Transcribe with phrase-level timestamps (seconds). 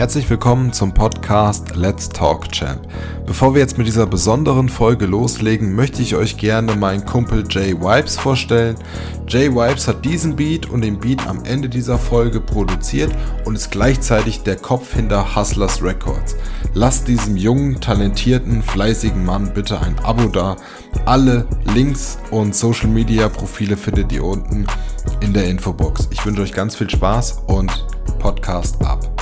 [0.00, 2.88] Herzlich willkommen zum Podcast Let's Talk Champ.
[3.26, 7.78] Bevor wir jetzt mit dieser besonderen Folge loslegen, möchte ich euch gerne meinen Kumpel Jay
[7.78, 8.76] Wipes vorstellen.
[9.28, 13.12] Jay Wipes hat diesen Beat und den Beat am Ende dieser Folge produziert
[13.44, 16.34] und ist gleichzeitig der Kopf hinter Hustlers Records.
[16.72, 20.56] Lasst diesem jungen, talentierten, fleißigen Mann bitte ein Abo da.
[21.04, 24.66] Alle Links und Social Media Profile findet ihr unten
[25.20, 26.08] in der Infobox.
[26.10, 27.84] Ich wünsche euch ganz viel Spaß und
[28.18, 29.19] Podcast ab.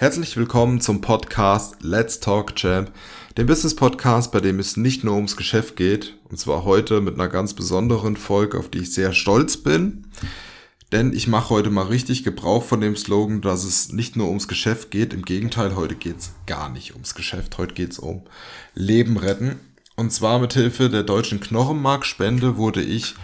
[0.00, 2.92] Herzlich willkommen zum Podcast Let's Talk Champ,
[3.36, 7.14] dem Business Podcast, bei dem es nicht nur ums Geschäft geht, und zwar heute mit
[7.14, 10.06] einer ganz besonderen Folge, auf die ich sehr stolz bin.
[10.92, 14.46] Denn ich mache heute mal richtig Gebrauch von dem Slogan, dass es nicht nur ums
[14.46, 18.22] Geschäft geht, im Gegenteil, heute geht es gar nicht ums Geschäft, heute geht es um
[18.76, 19.58] Leben retten.
[19.96, 23.16] Und zwar mit Hilfe der deutschen Knochenmarkspende wurde ich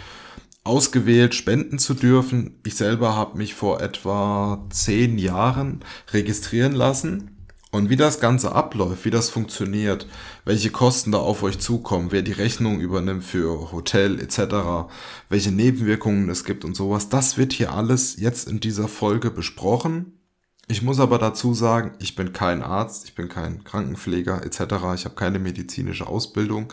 [0.65, 2.59] ausgewählt, spenden zu dürfen.
[2.67, 5.81] Ich selber habe mich vor etwa zehn Jahren
[6.13, 7.31] registrieren lassen.
[7.71, 10.07] Und wie das Ganze abläuft, wie das funktioniert,
[10.45, 14.89] welche Kosten da auf euch zukommen, wer die Rechnung übernimmt für Hotel etc.,
[15.29, 20.21] welche Nebenwirkungen es gibt und sowas, das wird hier alles jetzt in dieser Folge besprochen.
[20.69, 24.61] Ich muss aber dazu sagen, ich bin kein Arzt, ich bin kein Krankenpfleger etc.,
[24.95, 26.73] ich habe keine medizinische Ausbildung.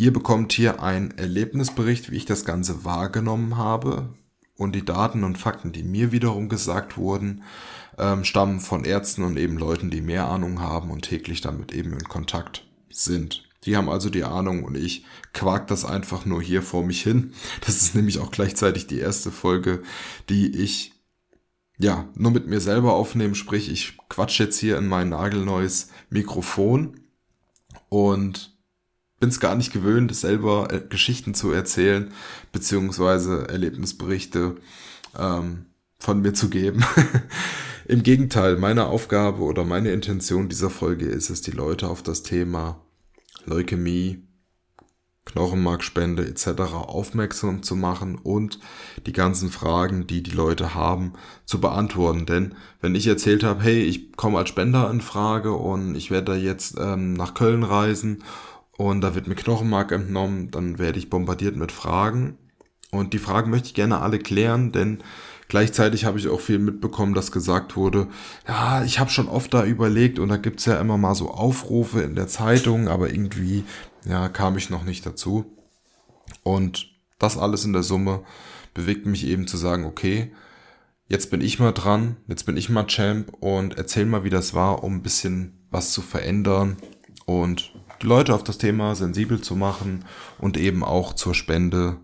[0.00, 4.14] Ihr bekommt hier einen Erlebnisbericht, wie ich das Ganze wahrgenommen habe.
[4.56, 7.42] Und die Daten und Fakten, die mir wiederum gesagt wurden,
[7.98, 11.92] ähm, stammen von Ärzten und eben Leuten, die mehr Ahnung haben und täglich damit eben
[11.92, 13.48] in Kontakt sind.
[13.64, 17.32] Die haben also die Ahnung und ich quak das einfach nur hier vor mich hin.
[17.66, 19.82] Das ist nämlich auch gleichzeitig die erste Folge,
[20.28, 20.92] die ich
[21.76, 23.34] ja nur mit mir selber aufnehme.
[23.34, 27.00] Sprich, ich quatsch jetzt hier in mein nagelneues Mikrofon
[27.88, 28.57] und
[29.20, 32.12] bin es gar nicht gewöhnt, selber äh, Geschichten zu erzählen,
[32.52, 34.56] beziehungsweise Erlebnisberichte
[35.18, 35.66] ähm,
[35.98, 36.84] von mir zu geben.
[37.88, 42.22] Im Gegenteil, meine Aufgabe oder meine Intention dieser Folge ist es, die Leute auf das
[42.22, 42.80] Thema
[43.46, 44.22] Leukämie,
[45.24, 46.60] Knochenmarkspende etc.
[46.72, 48.60] aufmerksam zu machen und
[49.06, 51.14] die ganzen Fragen, die die Leute haben,
[51.44, 52.24] zu beantworten.
[52.24, 56.32] Denn wenn ich erzählt habe, hey, ich komme als Spender in Frage und ich werde
[56.32, 58.22] da jetzt ähm, nach Köln reisen
[58.78, 62.38] und da wird mir Knochenmark entnommen, dann werde ich bombardiert mit Fragen.
[62.92, 65.02] Und die Fragen möchte ich gerne alle klären, denn
[65.48, 68.06] gleichzeitig habe ich auch viel mitbekommen, dass gesagt wurde,
[68.46, 72.02] ja, ich habe schon oft da überlegt und da gibt's ja immer mal so Aufrufe
[72.02, 73.64] in der Zeitung, aber irgendwie,
[74.08, 75.44] ja, kam ich noch nicht dazu.
[76.44, 76.88] Und
[77.18, 78.22] das alles in der Summe
[78.74, 80.32] bewegt mich eben zu sagen, okay,
[81.08, 84.54] jetzt bin ich mal dran, jetzt bin ich mal Champ und erzähl mal, wie das
[84.54, 86.76] war, um ein bisschen was zu verändern
[87.26, 87.72] und
[88.02, 90.04] die Leute auf das Thema sensibel zu machen
[90.38, 91.98] und eben auch zur Spende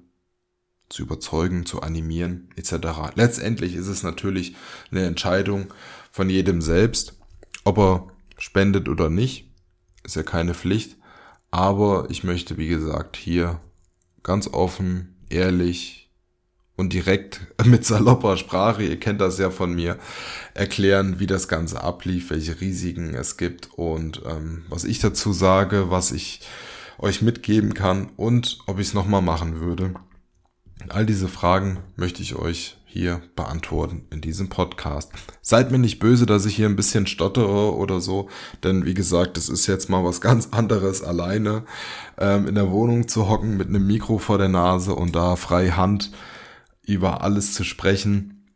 [0.89, 3.15] zu überzeugen, zu animieren etc.
[3.15, 4.55] Letztendlich ist es natürlich
[4.91, 5.73] eine Entscheidung
[6.11, 7.19] von jedem selbst,
[7.65, 9.51] ob er spendet oder nicht.
[10.05, 10.97] Ist ja keine Pflicht.
[11.51, 13.61] Aber ich möchte, wie gesagt, hier
[14.23, 16.04] ganz offen, ehrlich,
[16.77, 19.99] und direkt mit salopper Sprache, ihr kennt das ja von mir,
[20.55, 25.91] erklären, wie das Ganze ablief, welche Risiken es gibt und ähm, was ich dazu sage,
[25.91, 26.41] was ich
[26.99, 29.95] euch mitgeben kann und ob ich es nochmal machen würde.
[30.89, 35.11] All diese Fragen möchte ich euch hier beantworten in diesem Podcast.
[35.41, 38.29] Seid mir nicht böse, dass ich hier ein bisschen stottere oder so,
[38.63, 41.65] denn wie gesagt, es ist jetzt mal was ganz anderes, alleine
[42.19, 45.71] ähm, in der Wohnung zu hocken mit einem Mikro vor der Nase und da frei
[45.71, 46.13] Hand
[46.87, 48.49] über alles zu sprechen.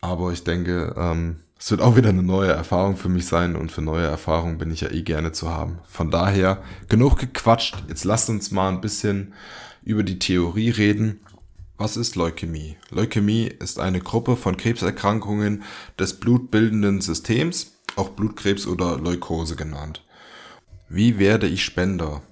[0.00, 3.70] Aber ich denke, ähm, es wird auch wieder eine neue Erfahrung für mich sein und
[3.70, 5.80] für neue Erfahrungen bin ich ja eh gerne zu haben.
[5.86, 7.84] Von daher, genug gequatscht.
[7.88, 9.34] Jetzt lasst uns mal ein bisschen
[9.82, 11.20] über die Theorie reden.
[11.76, 12.76] Was ist Leukämie?
[12.90, 15.62] Leukämie ist eine Gruppe von Krebserkrankungen
[15.98, 20.02] des blutbildenden Systems, auch Blutkrebs oder Leukose genannt.
[20.88, 22.22] Wie werde ich Spender?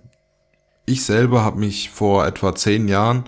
[0.87, 3.25] Ich selber habe mich vor etwa zehn Jahren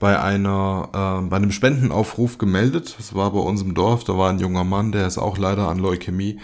[0.00, 0.88] bei einer
[1.22, 2.96] äh, bei einem Spendenaufruf gemeldet.
[2.98, 4.02] Das war bei uns im Dorf.
[4.02, 6.40] Da war ein junger Mann, der ist auch leider an Leukämie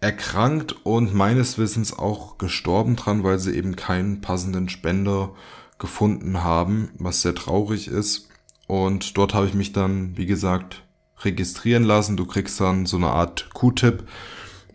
[0.00, 5.34] erkrankt und meines Wissens auch gestorben dran, weil sie eben keinen passenden Spender
[5.78, 8.28] gefunden haben, was sehr traurig ist.
[8.66, 10.82] Und dort habe ich mich dann, wie gesagt,
[11.22, 12.16] registrieren lassen.
[12.16, 14.04] Du kriegst dann so eine Art Q-Tip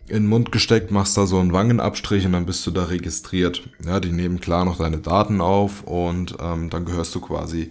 [0.08, 3.62] in den Mund gesteckt, machst da so einen Wangenabstrich und dann bist du da registriert.
[3.84, 7.70] Ja, die nehmen klar noch deine Daten auf und ähm, dann gehörst du quasi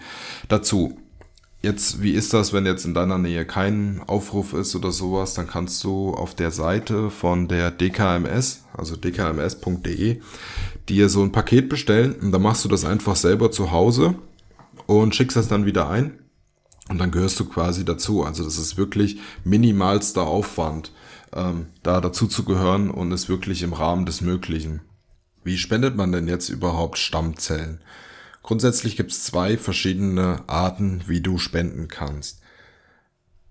[0.50, 0.98] dazu.
[1.62, 5.48] Jetzt, wie ist das, wenn jetzt in deiner Nähe kein Aufruf ist oder sowas, dann
[5.48, 10.22] kannst du auf der Seite von der DKMS, also dkms.de,
[10.88, 14.14] dir so ein Paket bestellen und dann machst du das einfach selber zu Hause
[14.86, 16.20] und schickst das dann wieder ein.
[16.88, 18.24] Und dann gehörst du quasi dazu.
[18.24, 20.92] Also das ist wirklich minimalster Aufwand,
[21.36, 24.82] ähm, da dazu zu gehören und ist wirklich im Rahmen des Möglichen.
[25.44, 27.82] Wie spendet man denn jetzt überhaupt Stammzellen?
[28.42, 32.42] Grundsätzlich gibt es zwei verschiedene Arten, wie du spenden kannst.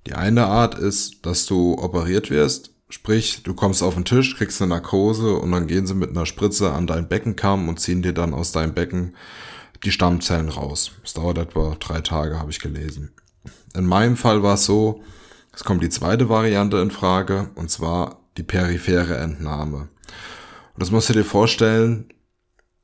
[0.06, 4.60] Die eine Art ist, dass du operiert wirst, sprich, du kommst auf den Tisch, kriegst
[4.60, 8.12] eine Narkose und dann gehen sie mit einer Spritze an dein Beckenkamm und ziehen dir
[8.12, 9.16] dann aus deinem Becken
[9.84, 10.92] die Stammzellen raus.
[11.02, 13.10] Es dauert etwa drei Tage, habe ich gelesen.
[13.74, 15.02] In meinem Fall war es so,
[15.54, 19.88] es kommt die zweite Variante in Frage, und zwar die periphere Entnahme.
[20.74, 22.08] Und das musst du dir vorstellen,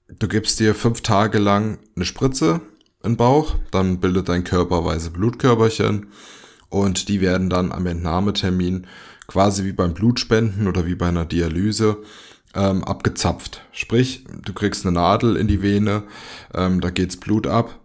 [0.08, 2.60] du gibst dir fünf Tage lang eine Spritze
[3.02, 6.08] in den Bauch, dann bildet dein Körper weiße Blutkörperchen
[6.68, 8.86] und die werden dann am Entnahmetermin
[9.26, 11.98] quasi wie beim Blutspenden oder wie bei einer Dialyse
[12.54, 13.62] ähm, abgezapft.
[13.72, 16.04] Sprich, du kriegst eine Nadel in die Vene,
[16.54, 17.79] ähm, da geht's Blut ab,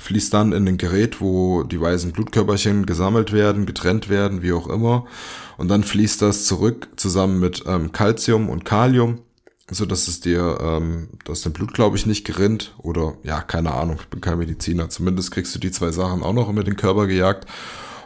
[0.00, 4.68] fließt dann in ein Gerät, wo die weißen Blutkörperchen gesammelt werden, getrennt werden, wie auch
[4.68, 5.06] immer.
[5.56, 9.20] Und dann fließt das zurück zusammen mit ähm, Calcium und Kalium,
[9.70, 12.74] so dass es dir, ähm, dass dein Blut, glaube ich, nicht gerinnt.
[12.78, 14.88] Oder ja, keine Ahnung, ich bin kein Mediziner.
[14.88, 17.46] Zumindest kriegst du die zwei Sachen auch noch mit den Körper gejagt.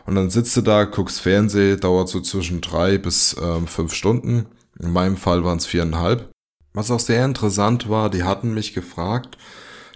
[0.07, 4.47] Und dann sitzt du da, guckst Fernsehen, dauert so zwischen drei bis ähm, fünf Stunden.
[4.79, 6.31] In meinem Fall waren es viereinhalb.
[6.75, 9.39] Was auch sehr interessant war, die hatten mich gefragt,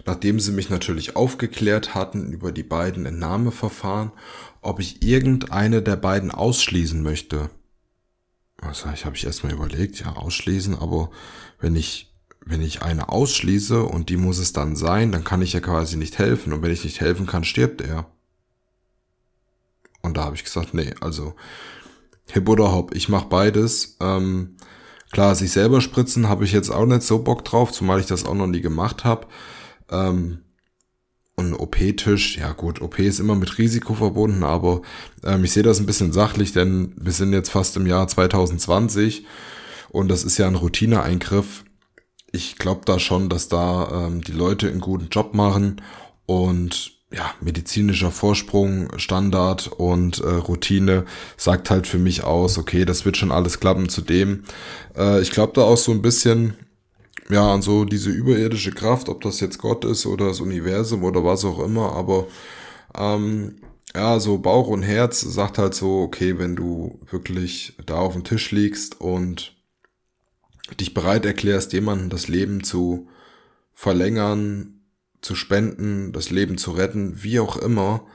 [0.09, 4.11] nachdem sie mich natürlich aufgeklärt hatten über die beiden Entnahmeverfahren,
[4.59, 7.51] ob ich irgendeine der beiden ausschließen möchte.
[8.59, 11.11] Also ich habe ich erstmal überlegt, ja, ausschließen, aber
[11.59, 12.11] wenn ich,
[12.43, 15.95] wenn ich eine ausschließe und die muss es dann sein, dann kann ich ja quasi
[15.95, 16.53] nicht helfen.
[16.53, 18.07] Und wenn ich nicht helfen kann, stirbt er.
[20.01, 21.35] Und da habe ich gesagt, nee, also
[22.31, 23.95] Hip oder Hop, ich mache beides.
[23.99, 24.57] Ähm,
[25.11, 28.25] klar, sich selber spritzen habe ich jetzt auch nicht so Bock drauf, zumal ich das
[28.25, 29.27] auch noch nie gemacht habe.
[29.91, 30.39] Ähm,
[31.39, 34.81] und OP-Tisch, ja gut, OP ist immer mit Risiko verbunden, aber
[35.23, 39.25] ähm, ich sehe das ein bisschen sachlich, denn wir sind jetzt fast im Jahr 2020
[39.89, 41.63] und das ist ja ein Routineeingriff.
[42.31, 45.81] Ich glaube da schon, dass da ähm, die Leute einen guten Job machen
[46.25, 51.05] und ja, medizinischer Vorsprung, Standard und äh, Routine
[51.37, 53.89] sagt halt für mich aus, okay, das wird schon alles klappen.
[53.89, 54.43] Zudem,
[54.95, 56.53] äh, ich glaube da auch so ein bisschen,
[57.31, 61.23] ja, an so diese überirdische Kraft, ob das jetzt Gott ist oder das Universum oder
[61.23, 62.27] was auch immer, aber
[62.97, 63.55] ähm,
[63.95, 68.23] ja, so Bauch und Herz sagt halt so, okay, wenn du wirklich da auf dem
[68.23, 69.55] Tisch liegst und
[70.79, 73.07] dich bereit erklärst, jemanden das Leben zu
[73.73, 74.81] verlängern,
[75.21, 78.05] zu spenden, das Leben zu retten, wie auch immer,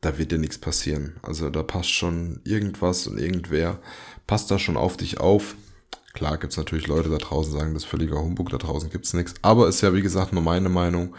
[0.00, 1.16] da wird dir nichts passieren.
[1.22, 3.80] Also da passt schon irgendwas und irgendwer,
[4.26, 5.56] passt da schon auf dich auf.
[6.12, 9.34] Klar gibt's natürlich Leute da draußen, sagen, das ist völliger Humbug, da draußen gibt's nichts.
[9.42, 11.14] Aber ist ja, wie gesagt, nur meine Meinung.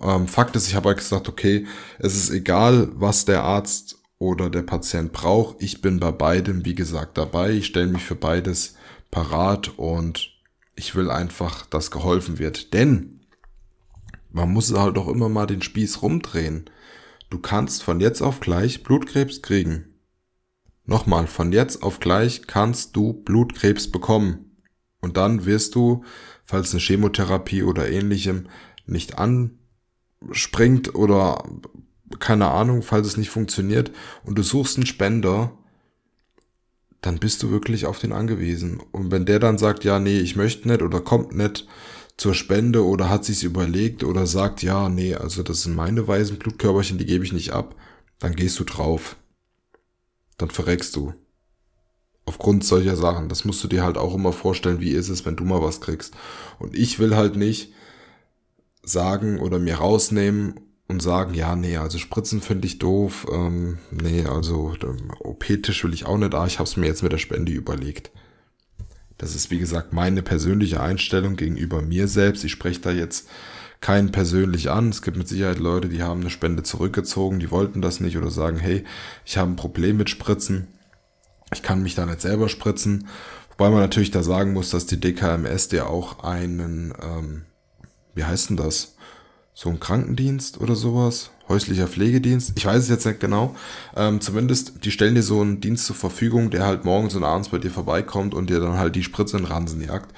[0.00, 1.66] Ähm, Fakt ist, ich habe halt gesagt, okay,
[1.98, 5.56] es ist egal, was der Arzt oder der Patient braucht.
[5.60, 7.52] Ich bin bei beidem, wie gesagt, dabei.
[7.52, 8.76] Ich stelle mich für beides
[9.10, 10.30] parat und
[10.76, 12.72] ich will einfach, dass geholfen wird.
[12.72, 13.20] Denn
[14.30, 16.70] man muss halt auch immer mal den Spieß rumdrehen.
[17.30, 19.95] Du kannst von jetzt auf gleich Blutkrebs kriegen.
[20.86, 24.56] Nochmal, von jetzt auf gleich kannst du Blutkrebs bekommen.
[25.00, 26.04] Und dann wirst du,
[26.44, 28.48] falls eine Chemotherapie oder ähnlichem
[28.86, 31.44] nicht anspringt oder
[32.20, 33.90] keine Ahnung, falls es nicht funktioniert
[34.24, 35.58] und du suchst einen Spender,
[37.00, 38.80] dann bist du wirklich auf den angewiesen.
[38.92, 41.66] Und wenn der dann sagt, ja, nee, ich möchte nicht oder kommt nicht,
[42.16, 46.38] zur Spende oder hat sich's überlegt oder sagt, ja, nee, also das sind meine weißen
[46.38, 47.74] Blutkörperchen, die gebe ich nicht ab,
[48.18, 49.16] dann gehst du drauf.
[50.38, 51.14] Dann verreckst du.
[52.24, 53.28] Aufgrund solcher Sachen.
[53.28, 55.80] Das musst du dir halt auch immer vorstellen, wie ist es, wenn du mal was
[55.80, 56.14] kriegst.
[56.58, 57.72] Und ich will halt nicht
[58.82, 64.24] sagen oder mir rausnehmen und sagen, ja, nee, also Spritzen finde ich doof, ähm, nee,
[64.24, 64.74] also
[65.18, 68.10] OP-Tisch will ich auch nicht, ah, ich habe es mir jetzt mit der Spende überlegt.
[69.18, 72.44] Das ist, wie gesagt, meine persönliche Einstellung gegenüber mir selbst.
[72.44, 73.28] Ich spreche da jetzt
[73.86, 74.88] keinen persönlich an.
[74.88, 78.32] Es gibt mit Sicherheit Leute, die haben eine Spende zurückgezogen, die wollten das nicht oder
[78.32, 78.82] sagen, hey,
[79.24, 80.66] ich habe ein Problem mit Spritzen.
[81.52, 83.06] Ich kann mich da nicht selber spritzen.
[83.50, 87.42] Wobei man natürlich da sagen muss, dass die DKMS ja auch einen, ähm,
[88.16, 88.96] wie heißt denn das?
[89.54, 91.30] So ein Krankendienst oder sowas?
[91.48, 92.54] häuslicher Pflegedienst.
[92.56, 93.54] Ich weiß es jetzt nicht genau.
[93.94, 97.50] Ähm, zumindest, die stellen dir so einen Dienst zur Verfügung, der halt morgens und abends
[97.50, 100.12] bei dir vorbeikommt und dir dann halt die Spritze in Ransen jagt.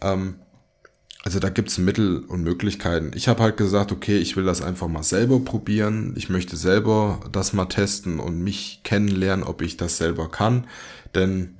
[0.00, 0.36] Ähm,
[1.22, 3.10] also da gibt's Mittel und Möglichkeiten.
[3.14, 6.14] Ich habe halt gesagt, okay, ich will das einfach mal selber probieren.
[6.16, 10.66] Ich möchte selber das mal testen und mich kennenlernen, ob ich das selber kann.
[11.14, 11.56] Denn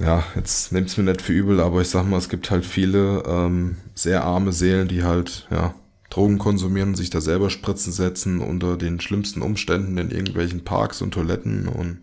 [0.00, 3.22] ja, jetzt nehmt's mir nicht für übel, aber ich sag mal, es gibt halt viele
[3.26, 5.74] ähm, sehr arme Seelen, die halt ja
[6.08, 11.12] Drogen konsumieren sich da selber Spritzen setzen unter den schlimmsten Umständen in irgendwelchen Parks und
[11.12, 12.00] Toiletten und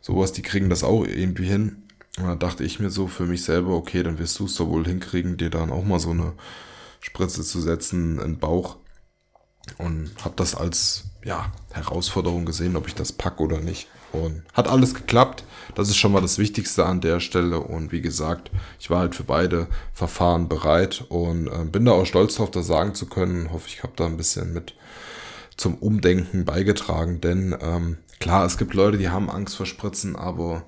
[0.00, 1.82] sowas, die kriegen das auch irgendwie hin.
[2.18, 4.68] Und da dachte ich mir so für mich selber, okay, dann wirst du es doch
[4.68, 6.32] wohl hinkriegen, dir dann auch mal so eine
[7.00, 8.76] Spritze zu setzen in den Bauch.
[9.78, 13.88] Und habe das als ja, Herausforderung gesehen, ob ich das packe oder nicht.
[14.12, 15.44] Und hat alles geklappt.
[15.76, 17.60] Das ist schon mal das Wichtigste an der Stelle.
[17.60, 18.50] Und wie gesagt,
[18.80, 22.66] ich war halt für beide Verfahren bereit und äh, bin da auch stolz darauf, das
[22.66, 23.52] sagen zu können.
[23.52, 24.74] Hoffe, ich habe da ein bisschen mit
[25.56, 27.20] zum Umdenken beigetragen.
[27.20, 30.64] Denn ähm, klar, es gibt Leute, die haben Angst vor Spritzen, aber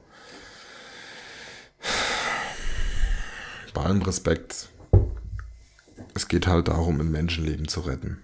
[3.75, 4.69] bei allem Respekt,
[6.15, 8.19] es geht halt darum, ein Menschenleben zu retten.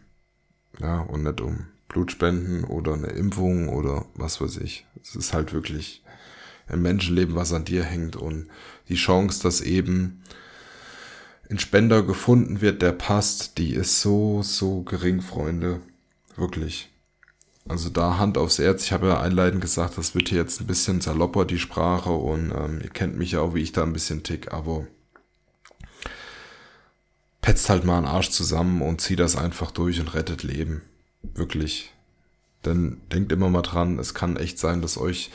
[0.80, 4.86] Ja, und nicht um Blutspenden oder eine Impfung oder was weiß ich.
[5.02, 6.02] Es ist halt wirklich
[6.66, 8.48] ein Menschenleben, was an dir hängt und
[8.88, 10.22] die Chance, dass eben
[11.50, 15.80] ein Spender gefunden wird, der passt, die ist so, so gering, Freunde.
[16.36, 16.90] Wirklich.
[17.66, 18.84] Also da Hand aufs Herz.
[18.84, 22.10] Ich habe ja einleitend gesagt, das wird hier jetzt ein bisschen salopper, die Sprache.
[22.10, 24.52] Und ähm, ihr kennt mich ja auch, wie ich da ein bisschen tick.
[24.52, 24.86] Aber
[27.48, 30.82] petzt halt mal einen Arsch zusammen und zieht das einfach durch und rettet Leben.
[31.22, 31.94] Wirklich.
[32.62, 35.30] Denn denkt immer mal dran, es kann echt sein, dass euch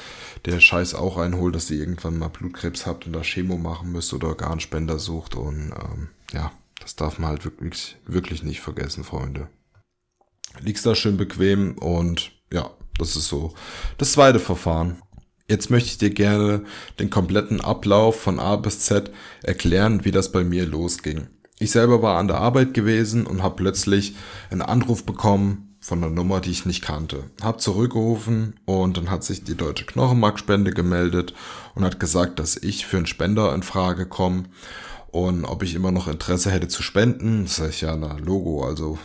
[0.46, 4.14] der Scheiß auch einholt, dass ihr irgendwann mal Blutkrebs habt und da Chemo machen müsst
[4.14, 5.34] oder Organspender sucht.
[5.34, 9.48] Und ähm, ja, das darf man halt wirklich, wirklich nicht vergessen, Freunde.
[10.60, 13.56] Liegst da schön bequem und ja, das ist so
[13.98, 15.02] das zweite Verfahren.
[15.50, 16.64] Jetzt möchte ich dir gerne
[17.00, 19.10] den kompletten Ablauf von A bis Z
[19.42, 21.33] erklären, wie das bei mir losging.
[21.60, 24.16] Ich selber war an der Arbeit gewesen und habe plötzlich
[24.50, 27.26] einen Anruf bekommen von einer Nummer, die ich nicht kannte.
[27.42, 31.34] Hab zurückgerufen und dann hat sich die Deutsche Knochenmarkspende gemeldet
[31.76, 34.46] und hat gesagt, dass ich für einen Spender in Frage komme
[35.12, 37.44] und ob ich immer noch Interesse hätte zu spenden.
[37.44, 38.98] Das ich ja, na Logo, also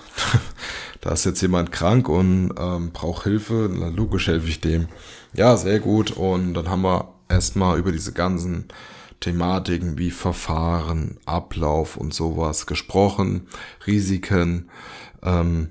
[1.00, 4.88] da ist jetzt jemand krank und ähm, braucht Hilfe, na logisch helfe ich dem.
[5.35, 8.69] Ja, sehr gut und dann haben wir erstmal über diese ganzen
[9.20, 13.48] Thematiken wie Verfahren, Ablauf und sowas gesprochen,
[13.87, 14.70] Risiken,
[15.22, 15.70] ähm,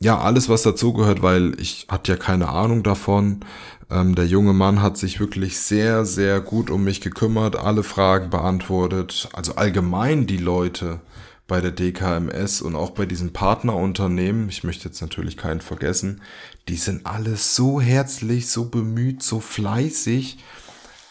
[0.00, 3.40] ja, alles, was dazugehört, weil ich hatte ja keine Ahnung davon.
[3.90, 8.30] Ähm, der junge Mann hat sich wirklich sehr, sehr gut um mich gekümmert, alle Fragen
[8.30, 9.28] beantwortet.
[9.32, 11.00] Also allgemein die Leute
[11.48, 16.20] bei der DKMS und auch bei diesen Partnerunternehmen, ich möchte jetzt natürlich keinen vergessen,
[16.68, 20.38] die sind alle so herzlich, so bemüht, so fleißig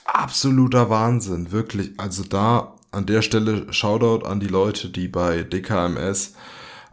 [0.08, 1.92] absoluter Wahnsinn, wirklich.
[1.98, 6.34] Also da an der Stelle Shoutout an die Leute, die bei DKMS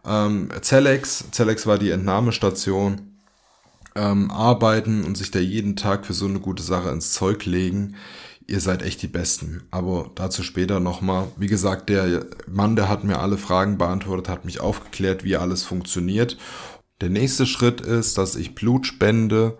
[0.05, 3.15] ähm, Celex, Celex war die Entnahmestation,
[3.95, 7.95] ähm, arbeiten und sich da jeden Tag für so eine gute Sache ins Zeug legen.
[8.47, 9.63] Ihr seid echt die Besten.
[9.71, 11.29] Aber dazu später nochmal.
[11.37, 15.63] Wie gesagt, der Mann, der hat mir alle Fragen beantwortet, hat mich aufgeklärt, wie alles
[15.63, 16.37] funktioniert.
[17.01, 19.57] Der nächste Schritt ist, dass ich Blut spende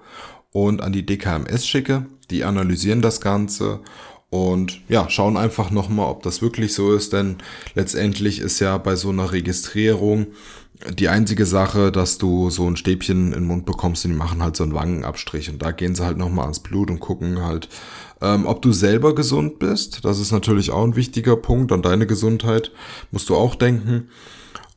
[0.55, 2.05] und an die DKMS schicke.
[2.31, 3.81] Die analysieren das Ganze
[4.29, 7.35] und ja, schauen einfach nochmal, ob das wirklich so ist, denn
[7.73, 10.27] letztendlich ist ja bei so einer Registrierung
[10.97, 14.41] die einzige Sache, dass du so ein Stäbchen in den Mund bekommst und die machen
[14.41, 17.67] halt so einen Wangenabstrich und da gehen sie halt nochmal ans Blut und gucken halt,
[18.21, 20.05] ähm, ob du selber gesund bist.
[20.05, 21.73] Das ist natürlich auch ein wichtiger Punkt.
[21.73, 22.71] An deine Gesundheit
[23.11, 24.07] musst du auch denken.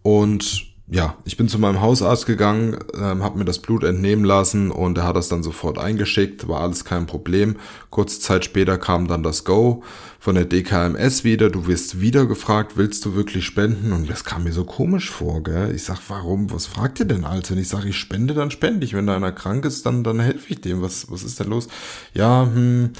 [0.03, 4.71] Und ja, ich bin zu meinem Hausarzt gegangen, ähm, habe mir das Blut entnehmen lassen
[4.71, 7.57] und er hat das dann sofort eingeschickt, war alles kein Problem.
[7.90, 9.83] Kurze Zeit später kam dann das Go
[10.18, 13.92] von der DKMS wieder, du wirst wieder gefragt, willst du wirklich spenden?
[13.92, 15.75] Und das kam mir so komisch vor, gell?
[15.75, 17.50] Ich sag, warum, was fragt ihr denn als?
[17.50, 18.95] Wenn ich sage, ich spende, dann spende ich.
[18.95, 20.83] Wenn da einer krank ist, dann, dann helfe ich dem.
[20.83, 21.68] Was, was ist denn los?
[22.14, 22.90] Ja, hm,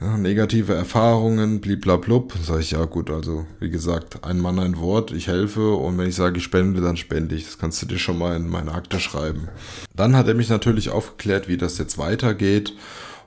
[0.00, 2.34] ja, negative Erfahrungen, bliblablub.
[2.42, 6.08] Sag ich, ja gut, also wie gesagt, ein Mann, ein Wort, ich helfe und wenn
[6.08, 7.44] ich sage, ich spende, dann spende ich.
[7.44, 9.48] Das kannst du dir schon mal in meine Akte schreiben.
[9.94, 12.74] Dann hat er mich natürlich aufgeklärt, wie das jetzt weitergeht.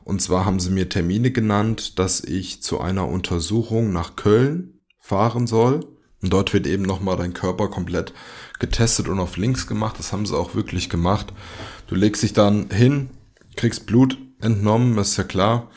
[0.05, 5.47] Und zwar haben sie mir Termine genannt, dass ich zu einer Untersuchung nach Köln fahren
[5.47, 5.81] soll.
[6.23, 8.13] Und dort wird eben nochmal dein Körper komplett
[8.59, 9.97] getestet und auf links gemacht.
[9.99, 11.33] Das haben sie auch wirklich gemacht.
[11.87, 13.09] Du legst dich dann hin,
[13.57, 15.69] kriegst Blut entnommen, ist ja klar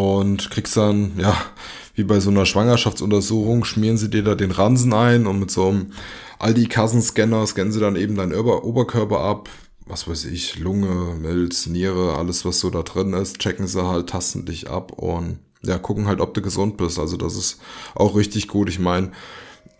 [0.00, 1.36] und kriegst dann, ja,
[1.94, 5.68] wie bei so einer Schwangerschaftsuntersuchung, schmieren sie dir da den Ransen ein und mit so
[5.68, 5.92] einem
[6.38, 9.50] Aldi-Kassenscanner scannen sie dann eben deinen Ober Oberkörper ab,
[9.84, 14.08] was weiß ich, Lunge, Milz, Niere, alles was so da drin ist, checken sie halt,
[14.08, 16.98] tasten dich ab und ja, gucken halt, ob du gesund bist.
[16.98, 17.60] Also das ist
[17.94, 18.70] auch richtig gut.
[18.70, 19.12] Ich meine,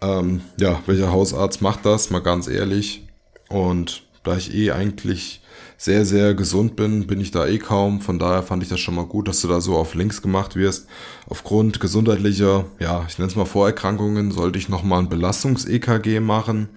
[0.02, 3.06] ähm, ja, welcher Hausarzt macht das, mal ganz ehrlich.
[3.48, 5.40] Und da ich eh eigentlich
[5.80, 8.02] sehr, sehr gesund bin, bin ich da eh kaum.
[8.02, 10.54] Von daher fand ich das schon mal gut, dass du da so auf links gemacht
[10.54, 10.86] wirst.
[11.26, 16.68] Aufgrund gesundheitlicher, ja, ich nenne es mal Vorerkrankungen, sollte ich nochmal ein Belastungs-EKG machen.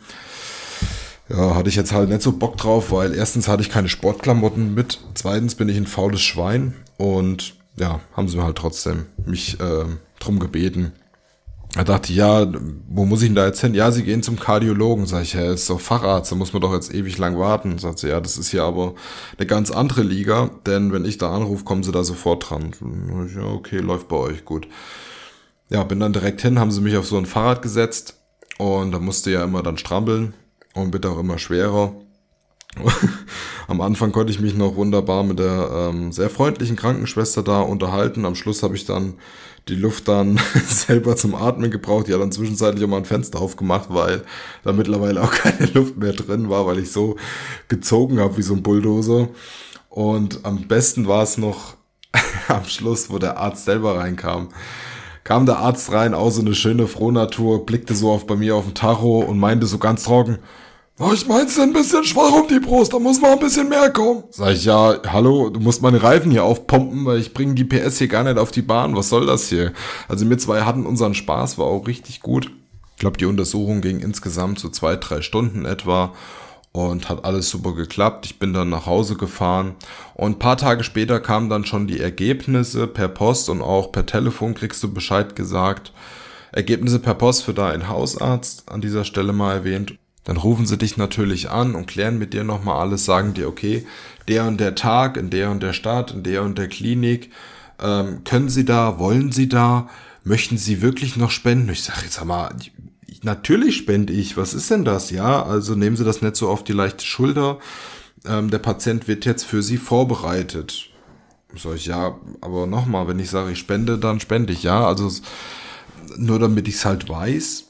[1.27, 4.73] Ja, hatte ich jetzt halt nicht so Bock drauf, weil erstens hatte ich keine Sportklamotten
[4.73, 9.59] mit, zweitens bin ich ein faules Schwein und ja, haben sie mir halt trotzdem mich
[9.59, 9.83] äh,
[10.19, 10.93] drum gebeten.
[11.75, 12.47] Da dachte ich, ja,
[12.87, 13.73] wo muss ich denn da jetzt hin?
[13.73, 15.07] Ja, sie gehen zum Kardiologen.
[15.07, 17.79] Sag ich, ja, ist doch Facharzt, da muss man doch jetzt ewig lang warten.
[17.79, 18.93] Sagt sie, ja, das ist ja aber
[19.37, 22.75] eine ganz andere Liga, denn wenn ich da anrufe, kommen sie da sofort dran.
[23.35, 24.67] Ja, okay, läuft bei euch, gut.
[25.69, 28.19] Ja, bin dann direkt hin, haben sie mich auf so ein Fahrrad gesetzt
[28.59, 30.35] und da musste ja immer dann strampeln
[30.75, 31.95] und wird auch immer schwerer.
[33.67, 38.25] Am Anfang konnte ich mich noch wunderbar mit der ähm, sehr freundlichen Krankenschwester da unterhalten.
[38.25, 39.13] Am Schluss habe ich dann
[39.67, 42.07] die Luft dann selber zum Atmen gebraucht.
[42.07, 44.23] Die hat dann zwischenzeitlich auch mal ein Fenster aufgemacht, weil
[44.63, 47.17] da mittlerweile auch keine Luft mehr drin war, weil ich so
[47.67, 49.29] gezogen habe wie so ein Bulldozer.
[49.89, 51.75] Und am besten war es noch
[52.47, 54.49] am Schluss, wo der Arzt selber reinkam.
[55.23, 58.65] Kam der Arzt rein, auch so eine schöne Frohnatur, blickte so auf bei mir auf
[58.65, 60.39] den Tacho und meinte so ganz trocken,
[61.11, 64.23] ich mein's ein bisschen schwach um die Brust, da muss mal ein bisschen mehr kommen.
[64.29, 67.97] Sag ich, ja, hallo, du musst meine Reifen hier aufpumpen, weil ich bringe die PS
[67.97, 68.95] hier gar nicht auf die Bahn.
[68.95, 69.73] Was soll das hier?
[70.07, 72.51] Also wir zwei hatten unseren Spaß, war auch richtig gut.
[72.91, 76.13] Ich glaube, die Untersuchung ging insgesamt so zwei, drei Stunden etwa
[76.71, 78.25] und hat alles super geklappt.
[78.27, 79.75] Ich bin dann nach Hause gefahren
[80.13, 84.53] und paar Tage später kamen dann schon die Ergebnisse per Post und auch per Telefon
[84.53, 85.91] kriegst du Bescheid gesagt.
[86.51, 90.97] Ergebnisse per Post für deinen Hausarzt an dieser Stelle mal erwähnt dann rufen sie dich
[90.97, 93.85] natürlich an und klären mit dir nochmal alles, sagen dir, okay,
[94.27, 97.31] der und der Tag, in der und der Stadt, in der und der Klinik,
[97.81, 99.89] ähm, können sie da, wollen sie da,
[100.23, 101.69] möchten sie wirklich noch spenden?
[101.69, 102.55] Ich sage, jetzt mal,
[103.23, 105.09] natürlich spende ich, was ist denn das?
[105.09, 107.59] Ja, also nehmen sie das nicht so auf die leichte Schulter.
[108.25, 110.89] Ähm, der Patient wird jetzt für sie vorbereitet.
[111.55, 114.87] Sag ich, ja, aber nochmal, wenn ich sage, ich spende, dann spende ich, ja.
[114.87, 115.11] Also
[116.17, 117.62] nur damit ich es halt weiß,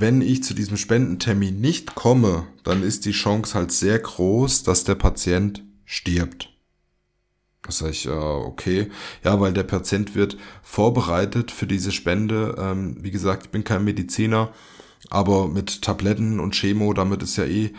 [0.00, 4.84] wenn ich zu diesem Spendentermin nicht komme, dann ist die Chance halt sehr groß, dass
[4.84, 6.52] der Patient stirbt.
[7.62, 8.90] Das sage ich, äh, okay.
[9.24, 12.54] Ja, weil der Patient wird vorbereitet für diese Spende.
[12.58, 14.52] Ähm, wie gesagt, ich bin kein Mediziner,
[15.10, 17.72] aber mit Tabletten und Chemo, damit ist ja eh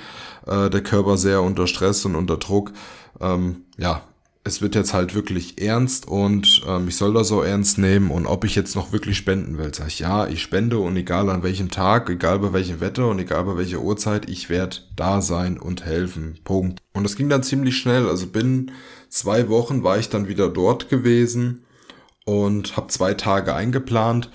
[0.46, 2.74] äh, der Körper sehr unter Stress und unter Druck.
[3.22, 4.04] Ähm, ja,
[4.48, 8.26] es wird jetzt halt wirklich ernst und ähm, ich soll das so ernst nehmen und
[8.26, 9.74] ob ich jetzt noch wirklich spenden will.
[9.74, 13.20] Sag ich, ja, ich spende und egal an welchem Tag, egal bei welchem Wetter und
[13.20, 16.40] egal bei welcher Uhrzeit, ich werde da sein und helfen.
[16.46, 16.80] Punkt.
[16.94, 18.08] Und das ging dann ziemlich schnell.
[18.08, 18.72] Also binnen
[19.10, 21.66] zwei Wochen war ich dann wieder dort gewesen
[22.26, 24.32] und habe zwei Tage eingeplant.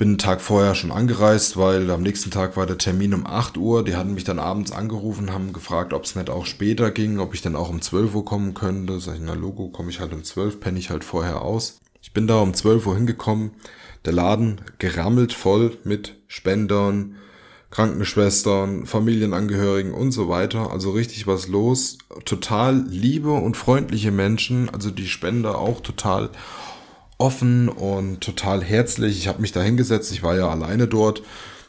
[0.00, 3.58] Bin einen Tag vorher schon angereist, weil am nächsten Tag war der Termin um 8
[3.58, 3.84] Uhr.
[3.84, 7.34] Die hatten mich dann abends angerufen, haben gefragt, ob es nicht auch später ging, ob
[7.34, 8.98] ich dann auch um 12 Uhr kommen könnte.
[8.98, 11.80] Sag ich, na Logo, komme ich halt um 12, penne ich halt vorher aus.
[12.00, 13.50] Ich bin da um 12 Uhr hingekommen.
[14.06, 17.16] Der Laden gerammelt voll mit Spendern,
[17.70, 20.70] Krankenschwestern, Familienangehörigen und so weiter.
[20.70, 21.98] Also richtig was los.
[22.24, 24.70] Total liebe und freundliche Menschen.
[24.70, 26.30] Also die Spender auch total
[27.20, 29.18] offen und total herzlich.
[29.18, 31.22] Ich habe mich da hingesetzt, ich war ja alleine dort,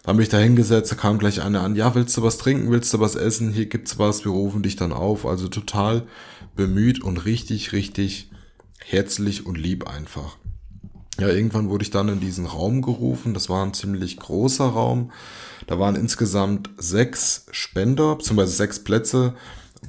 [0.08, 2.94] habe mich da hingesetzt, da kam gleich einer an, ja, willst du was trinken, willst
[2.94, 5.26] du was essen, hier gibt's was, wir rufen dich dann auf.
[5.26, 6.04] Also total
[6.56, 8.32] bemüht und richtig, richtig
[8.80, 10.38] herzlich und lieb einfach.
[11.20, 13.34] Ja, irgendwann wurde ich dann in diesen Raum gerufen.
[13.34, 15.12] Das war ein ziemlich großer Raum.
[15.68, 19.36] Da waren insgesamt sechs Spender, beziehungsweise sechs Plätze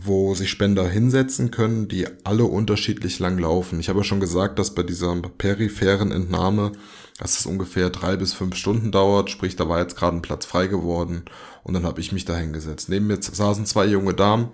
[0.04, 3.80] wo sich Spender hinsetzen können, die alle unterschiedlich lang laufen.
[3.80, 6.72] Ich habe ja schon gesagt, dass bei dieser peripheren Entnahme,
[7.18, 10.46] dass es ungefähr drei bis fünf Stunden dauert, sprich, da war jetzt gerade ein Platz
[10.46, 11.24] frei geworden
[11.62, 12.88] und dann habe ich mich da hingesetzt.
[12.88, 14.48] Neben mir saßen zwei junge Damen.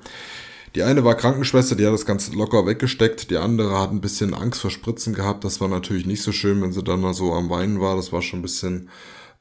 [0.74, 3.30] Die eine war Krankenschwester, die hat das ganz locker weggesteckt.
[3.30, 5.44] Die andere hat ein bisschen Angst vor Spritzen gehabt.
[5.44, 7.96] Das war natürlich nicht so schön, wenn sie dann mal so am Weinen war.
[7.96, 8.90] Das war schon ein bisschen,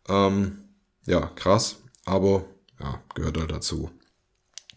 [0.08, 0.60] ähm,
[1.06, 1.78] ja, krass.
[2.06, 2.46] Aber
[2.80, 3.90] ja, gehört halt dazu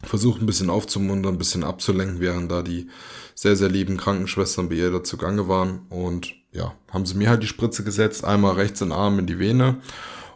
[0.02, 2.88] versucht ein bisschen aufzumuntern, ein bisschen abzulenken, während da die
[3.34, 5.86] sehr, sehr lieben Krankenschwestern bei ihr dazu Gange waren.
[5.88, 9.26] Und ja, haben sie mir halt die Spritze gesetzt, einmal rechts in den Arm in
[9.26, 9.80] die Vene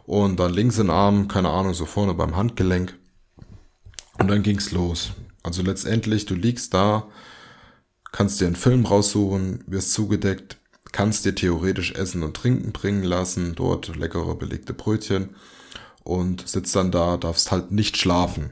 [0.05, 2.97] und dann links in den Arm, keine Ahnung, so vorne beim Handgelenk.
[4.19, 5.11] Und dann ging's los.
[5.43, 7.07] Also letztendlich, du liegst da,
[8.11, 10.57] kannst dir einen Film raussuchen, wirst zugedeckt,
[10.91, 15.35] kannst dir theoretisch Essen und Trinken bringen lassen, dort leckere belegte Brötchen
[16.03, 18.51] und sitzt dann da, darfst halt nicht schlafen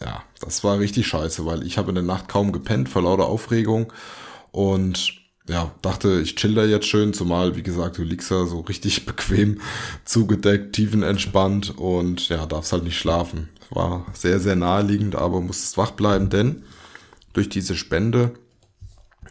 [0.00, 3.26] ja, das war richtig scheiße, weil ich habe in der Nacht kaum gepennt vor lauter
[3.26, 3.92] Aufregung
[4.50, 5.14] und
[5.48, 9.04] ja, dachte, ich chill da jetzt schön, zumal, wie gesagt, du liegst da so richtig
[9.06, 9.60] bequem
[10.04, 13.50] zugedeckt, tiefenentspannt und ja, darfst halt nicht schlafen.
[13.70, 16.64] War sehr, sehr naheliegend, aber musstest wach bleiben, denn
[17.32, 18.34] durch diese Spende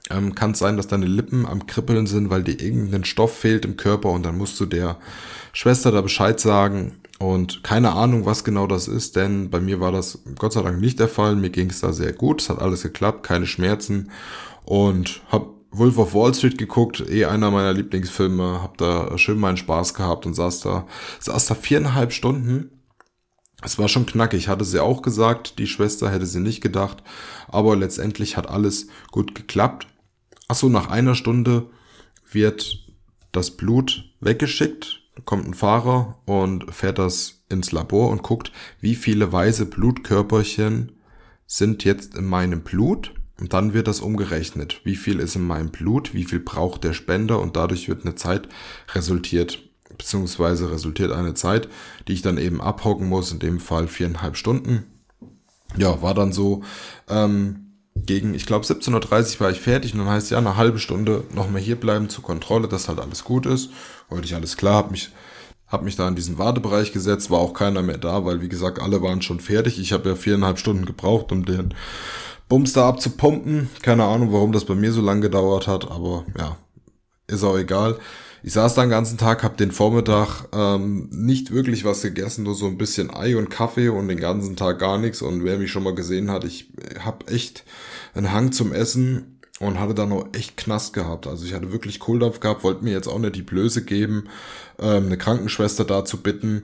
[0.10, 3.66] ähm, kann es sein, dass deine Lippen am Kribbeln sind, weil dir irgendein Stoff fehlt
[3.66, 4.98] im Körper und dann musst du der
[5.54, 7.00] Schwester da Bescheid sagen.
[7.24, 10.82] Und keine Ahnung, was genau das ist, denn bei mir war das Gott sei Dank
[10.82, 11.38] nicht der Fall.
[11.38, 14.12] Mir ging es da sehr gut, es hat alles geklappt, keine Schmerzen
[14.66, 19.56] und habe Wolf of Wall Street geguckt, eh einer meiner Lieblingsfilme, hab da schön meinen
[19.56, 20.86] Spaß gehabt und saß da,
[21.22, 22.82] saß da viereinhalb Stunden.
[23.62, 27.04] Es war schon knackig, hatte sie auch gesagt, die Schwester hätte sie nicht gedacht,
[27.48, 29.88] aber letztendlich hat alles gut geklappt.
[30.50, 31.70] Achso, nach einer Stunde
[32.30, 32.86] wird
[33.32, 39.32] das Blut weggeschickt, kommt ein Fahrer und fährt das ins Labor und guckt, wie viele
[39.32, 40.94] weiße Blutkörperchen
[41.46, 44.82] sind jetzt in meinem Blut und dann wird das umgerechnet.
[44.84, 48.16] Wie viel ist in meinem Blut, wie viel braucht der Spender und dadurch wird eine
[48.16, 48.50] Zeit
[48.94, 49.60] resultiert,
[49.98, 51.70] beziehungsweise resultiert eine Zeit,
[52.08, 54.86] die ich dann eben abhocken muss, in dem Fall viereinhalb Stunden.
[55.78, 56.64] Ja, war dann so,
[57.10, 57.63] ähm,
[57.96, 61.24] gegen, ich glaube 17.30 Uhr war ich fertig und dann heißt ja, eine halbe Stunde
[61.34, 63.70] noch mal hier bleiben zur Kontrolle, dass halt alles gut ist.
[64.10, 65.12] Heute ich alles klar, habe mich,
[65.68, 68.80] hab mich da in diesen Wartebereich gesetzt, war auch keiner mehr da, weil wie gesagt,
[68.80, 69.80] alle waren schon fertig.
[69.80, 71.74] Ich habe ja viereinhalb Stunden gebraucht, um den
[72.50, 73.70] Bums da abzupumpen.
[73.82, 76.58] Keine Ahnung, warum das bei mir so lange gedauert hat, aber ja,
[77.28, 77.98] ist auch egal.
[78.46, 82.56] Ich saß da den ganzen Tag, hab den Vormittag ähm, nicht wirklich was gegessen, nur
[82.56, 85.22] so ein bisschen Ei und Kaffee und den ganzen Tag gar nichts.
[85.22, 87.64] Und wer mich schon mal gesehen hat, ich hab echt
[88.14, 91.26] einen Hang zum Essen und hatte dann noch echt Knast gehabt.
[91.26, 94.26] Also ich hatte wirklich Kohldampf gehabt, wollte mir jetzt auch nicht die Blöße geben,
[94.78, 96.64] ähm, eine Krankenschwester da zu bitten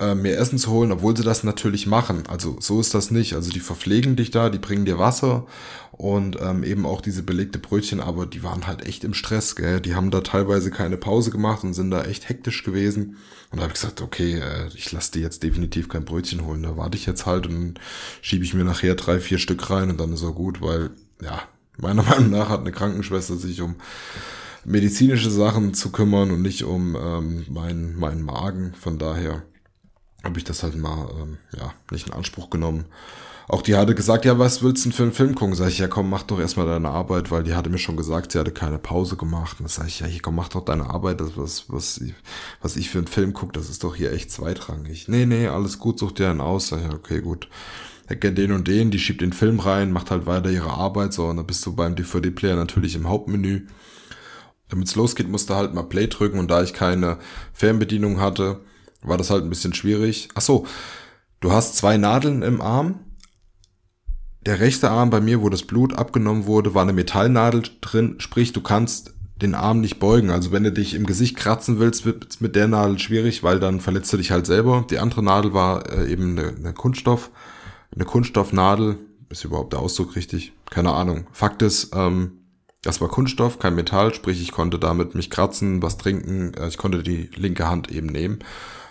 [0.00, 2.24] äh, mir Essen zu holen, obwohl sie das natürlich machen.
[2.28, 3.34] Also so ist das nicht.
[3.34, 5.46] Also die verpflegen dich da, die bringen dir Wasser
[5.92, 9.80] und ähm, eben auch diese belegte Brötchen, aber die waren halt echt im Stress, gell?
[9.80, 13.16] Die haben da teilweise keine Pause gemacht und sind da echt hektisch gewesen.
[13.50, 16.62] Und da habe ich gesagt, okay, äh, ich lasse dir jetzt definitiv kein Brötchen holen.
[16.62, 17.80] Da warte ich jetzt halt und
[18.20, 20.90] schiebe ich mir nachher drei, vier Stück rein und dann ist er gut, weil,
[21.22, 21.42] ja,
[21.76, 23.76] meiner Meinung nach hat eine Krankenschwester sich um
[24.64, 28.74] medizinische Sachen zu kümmern und nicht um ähm, meinen, meinen Magen.
[28.78, 29.42] Von daher
[30.24, 32.86] habe ich das halt mal, ähm, ja, nicht in Anspruch genommen.
[33.48, 35.54] Auch die hatte gesagt, ja, was willst du denn für einen Film gucken?
[35.54, 38.32] Sag ich, ja, komm, mach doch erstmal deine Arbeit, weil die hatte mir schon gesagt,
[38.32, 39.58] sie hatte keine Pause gemacht.
[39.58, 41.20] Und dann sag ich, ja, hier, komm, mach doch deine Arbeit.
[41.20, 42.00] Das, was, was,
[42.60, 45.08] was ich für einen Film gucke, das ist doch hier echt zweitrangig.
[45.08, 46.68] Nee, nee, alles gut, such dir einen aus.
[46.68, 47.48] Sag ich, okay, gut.
[48.06, 51.12] Er kennt den und den, die schiebt den Film rein, macht halt weiter ihre Arbeit,
[51.12, 53.66] so, und dann bist du beim DVD-Player natürlich im Hauptmenü.
[54.70, 57.18] Damit's losgeht, musste halt mal Play drücken und da ich keine
[57.52, 58.60] Fernbedienung hatte,
[59.02, 60.28] war das halt ein bisschen schwierig.
[60.34, 60.66] Ach so,
[61.40, 63.00] du hast zwei Nadeln im Arm.
[64.46, 68.16] Der rechte Arm bei mir, wo das Blut abgenommen wurde, war eine Metallnadel drin.
[68.18, 70.30] Sprich, du kannst den Arm nicht beugen.
[70.30, 73.60] Also wenn du dich im Gesicht kratzen willst, wird es mit der Nadel schwierig, weil
[73.60, 74.84] dann verletzt du dich halt selber.
[74.90, 77.30] Die andere Nadel war äh, eben eine, eine Kunststoff,
[77.94, 78.98] eine Kunststoffnadel.
[79.30, 80.52] Ist überhaupt der Ausdruck richtig?
[80.70, 81.26] Keine Ahnung.
[81.32, 82.38] Fakt ist, ähm,
[82.82, 86.78] das war Kunststoff, kein Metall, sprich ich konnte damit mich kratzen, was trinken, äh, ich
[86.78, 88.38] konnte die linke Hand eben nehmen.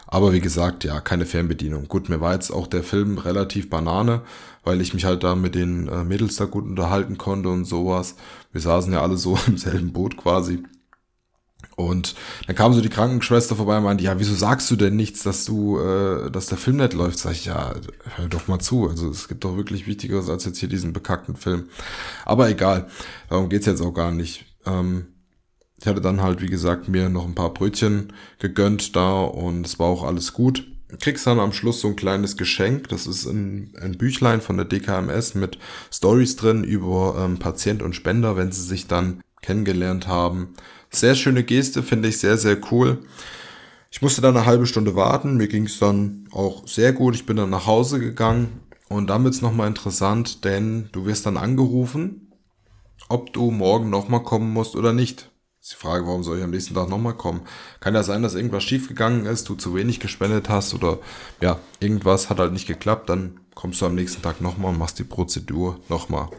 [0.07, 1.87] Aber wie gesagt, ja, keine Fernbedienung.
[1.87, 4.21] Gut, mir war jetzt auch der Film relativ Banane,
[4.63, 8.15] weil ich mich halt da mit den äh, Mädels da gut unterhalten konnte und sowas.
[8.53, 10.63] Wir saßen ja alle so im selben Boot quasi.
[11.75, 12.15] Und
[12.47, 15.45] dann kam so die Krankenschwester vorbei und meinte, ja, wieso sagst du denn nichts, dass
[15.45, 17.19] du, äh, dass der Film nicht läuft?
[17.19, 17.75] Sag ich, ja,
[18.15, 18.89] hör doch mal zu.
[18.89, 21.69] Also es gibt doch wirklich Wichtigeres als jetzt hier diesen bekackten Film.
[22.25, 22.87] Aber egal,
[23.29, 24.45] darum geht's jetzt auch gar nicht.
[24.65, 25.07] Ähm,
[25.79, 29.77] ich hatte dann halt, wie gesagt, mir noch ein paar Brötchen gegönnt da und es
[29.77, 30.67] war auch alles gut.
[30.99, 32.87] Kriegst dann am Schluss so ein kleines Geschenk.
[32.89, 35.59] Das ist ein, ein Büchlein von der DKMS mit
[35.91, 40.53] Stories drin über ähm, Patient und Spender, wenn sie sich dann kennengelernt haben.
[40.89, 42.99] Sehr schöne Geste, finde ich sehr, sehr cool.
[43.91, 45.37] Ich musste dann eine halbe Stunde warten.
[45.37, 47.15] Mir ging es dann auch sehr gut.
[47.15, 48.61] Ich bin dann nach Hause gegangen.
[48.89, 52.31] Und wird es nochmal interessant, denn du wirst dann angerufen,
[53.09, 55.29] ob du morgen nochmal kommen musst oder nicht.
[55.67, 57.41] Ist die Frage, warum soll ich am nächsten Tag nochmal kommen?
[57.81, 60.99] Kann ja sein, dass irgendwas schiefgegangen ist, du zu wenig gespendet hast oder
[61.41, 64.97] ja, irgendwas hat halt nicht geklappt, dann kommst du am nächsten Tag nochmal und machst
[64.97, 66.29] die Prozedur nochmal.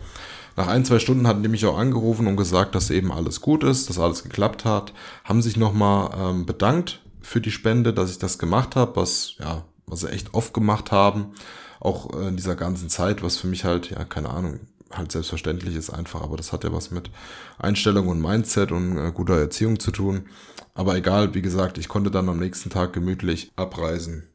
[0.57, 3.65] Nach ein, zwei Stunden hatten die mich auch angerufen und gesagt, dass eben alles gut
[3.65, 8.19] ist, dass alles geklappt hat, haben sich nochmal ähm, bedankt für die Spende, dass ich
[8.19, 11.35] das gemacht habe, was, ja, was sie echt oft gemacht haben,
[11.81, 14.61] auch in dieser ganzen Zeit, was für mich halt, ja, keine Ahnung,
[14.93, 17.11] halt selbstverständlich ist einfach, aber das hat ja was mit
[17.59, 20.27] Einstellung und Mindset und äh, guter Erziehung zu tun.
[20.75, 24.29] Aber egal, wie gesagt, ich konnte dann am nächsten Tag gemütlich abreisen.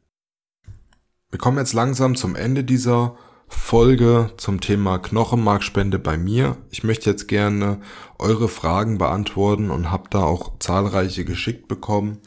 [1.30, 3.16] Wir kommen jetzt langsam zum Ende dieser
[3.48, 6.56] Folge zum Thema Knochenmarkspende bei mir.
[6.70, 7.80] Ich möchte jetzt gerne
[8.18, 12.20] eure Fragen beantworten und habe da auch zahlreiche geschickt bekommen.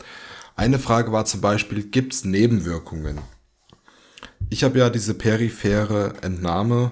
[0.55, 3.19] Eine Frage war zum Beispiel, gibt es Nebenwirkungen?
[4.49, 6.91] Ich habe ja diese periphere Entnahme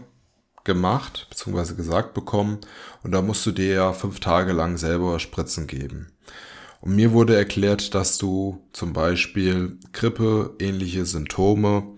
[0.65, 2.60] gemacht, beziehungsweise gesagt bekommen.
[3.04, 6.12] Und da musst du dir ja fünf Tage lang selber Spritzen geben.
[6.82, 11.95] Und mir wurde erklärt, dass du zum Beispiel Grippe, ähnliche Symptome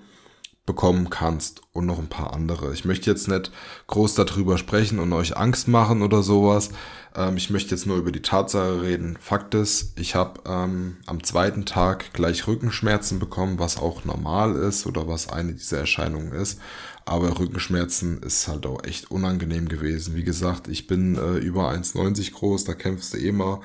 [0.67, 2.73] bekommen kannst und noch ein paar andere.
[2.73, 3.51] Ich möchte jetzt nicht
[3.87, 6.69] groß darüber sprechen und euch Angst machen oder sowas.
[7.15, 9.17] Ähm, ich möchte jetzt nur über die Tatsache reden.
[9.19, 14.85] Fakt ist, ich habe ähm, am zweiten Tag gleich Rückenschmerzen bekommen, was auch normal ist
[14.85, 16.59] oder was eine dieser Erscheinungen ist.
[17.07, 20.15] Aber Rückenschmerzen ist halt auch echt unangenehm gewesen.
[20.15, 23.61] Wie gesagt, ich bin äh, über 1,90 groß, da kämpfst du immer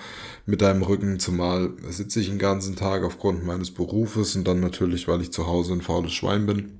[0.47, 5.09] mit deinem Rücken, zumal sitze ich den ganzen Tag aufgrund meines Berufes und dann natürlich,
[5.09, 6.79] weil ich zu Hause ein faules Schwein bin,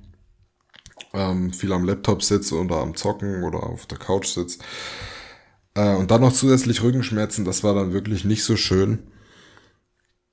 [1.13, 4.59] ähm, viel am Laptop sitze oder am Zocken oder auf der Couch sitze.
[5.73, 8.99] Äh, und dann noch zusätzlich Rückenschmerzen, das war dann wirklich nicht so schön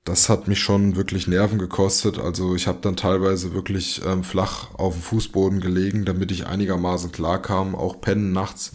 [0.03, 2.17] das hat mich schon wirklich Nerven gekostet.
[2.17, 7.11] Also ich habe dann teilweise wirklich ähm, flach auf dem Fußboden gelegen, damit ich einigermaßen
[7.11, 7.75] klar kam.
[7.75, 8.71] Auch Pennen nachts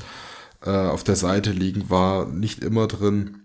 [0.64, 3.42] äh, auf der Seite liegen war nicht immer drin.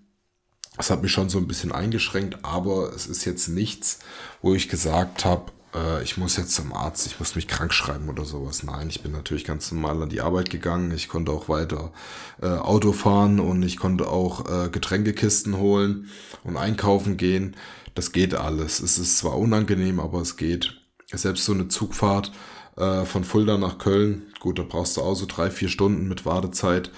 [0.78, 4.00] Das hat mich schon so ein bisschen eingeschränkt, aber es ist jetzt nichts,
[4.42, 8.10] wo ich gesagt habe, äh, ich muss jetzt zum Arzt, ich muss mich krank schreiben
[8.10, 8.64] oder sowas.
[8.64, 10.92] Nein, ich bin natürlich ganz normal an die Arbeit gegangen.
[10.92, 11.92] Ich konnte auch weiter
[12.42, 16.10] äh, Auto fahren und ich konnte auch äh, Getränkekisten holen
[16.44, 17.56] und einkaufen gehen.
[17.96, 18.80] Das geht alles.
[18.80, 20.78] Es ist zwar unangenehm, aber es geht.
[21.14, 22.32] Selbst so eine Zugfahrt
[22.78, 26.26] äh, von Fulda nach Köln, gut, da brauchst du auch so drei, vier Stunden mit
[26.26, 26.90] Wartezeit,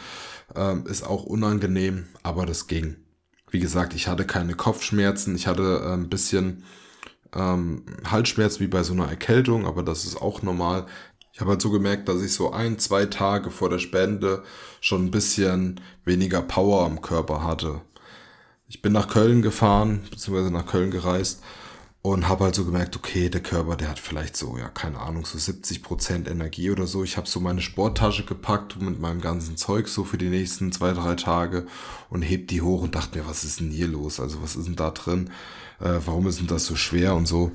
[0.56, 2.98] äh, ist auch unangenehm, aber das ging.
[3.50, 6.64] Wie gesagt, ich hatte keine Kopfschmerzen, ich hatte äh, ein bisschen
[7.36, 10.86] ähm, Halsschmerz wie bei so einer Erkältung, aber das ist auch normal.
[11.34, 14.43] Ich habe halt so gemerkt, dass ich so ein, zwei Tage vor der Spende
[14.82, 17.82] schon ein bisschen weniger Power am Körper hatte.
[18.67, 21.41] Ich bin nach Köln gefahren, beziehungsweise nach Köln gereist
[22.04, 25.26] und habe halt so gemerkt, okay, der Körper, der hat vielleicht so, ja, keine Ahnung,
[25.26, 27.02] so 70 Prozent Energie oder so.
[27.04, 30.91] Ich habe so meine Sporttasche gepackt mit meinem ganzen Zeug so für die nächsten zwei,
[30.91, 31.65] drei Tage
[32.10, 34.19] und heb die hoch und dachte mir, was ist denn hier los?
[34.19, 35.32] Also was ist denn da drin?
[35.84, 37.52] Äh, warum ist denn das so schwer und so?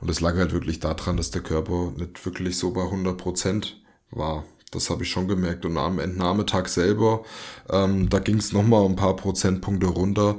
[0.00, 3.80] Und es lag halt wirklich daran, dass der Körper nicht wirklich so bei 100 Prozent
[4.10, 4.44] war.
[4.70, 5.64] Das habe ich schon gemerkt.
[5.64, 7.24] Und am Entnahmetag selber,
[7.70, 10.36] ähm, da ging es nochmal ein paar Prozentpunkte runter.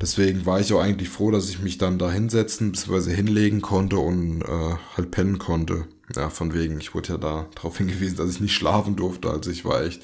[0.00, 3.14] Deswegen war ich auch eigentlich froh, dass ich mich dann da hinsetzen bzw.
[3.14, 5.86] hinlegen konnte und äh, halt pennen konnte.
[6.14, 9.30] Ja, von wegen, ich wurde ja da darauf hingewiesen, dass ich nicht schlafen durfte.
[9.30, 10.02] Also ich war echt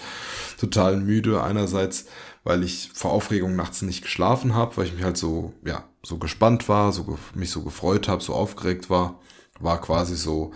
[0.59, 1.43] total müde.
[1.43, 2.07] Einerseits,
[2.45, 6.19] weil ich vor Aufregung nachts nicht geschlafen habe, weil ich mich halt so, ja, so
[6.19, 9.19] gespannt war, so mich so gefreut habe, so aufgeregt war.
[9.59, 10.53] War quasi so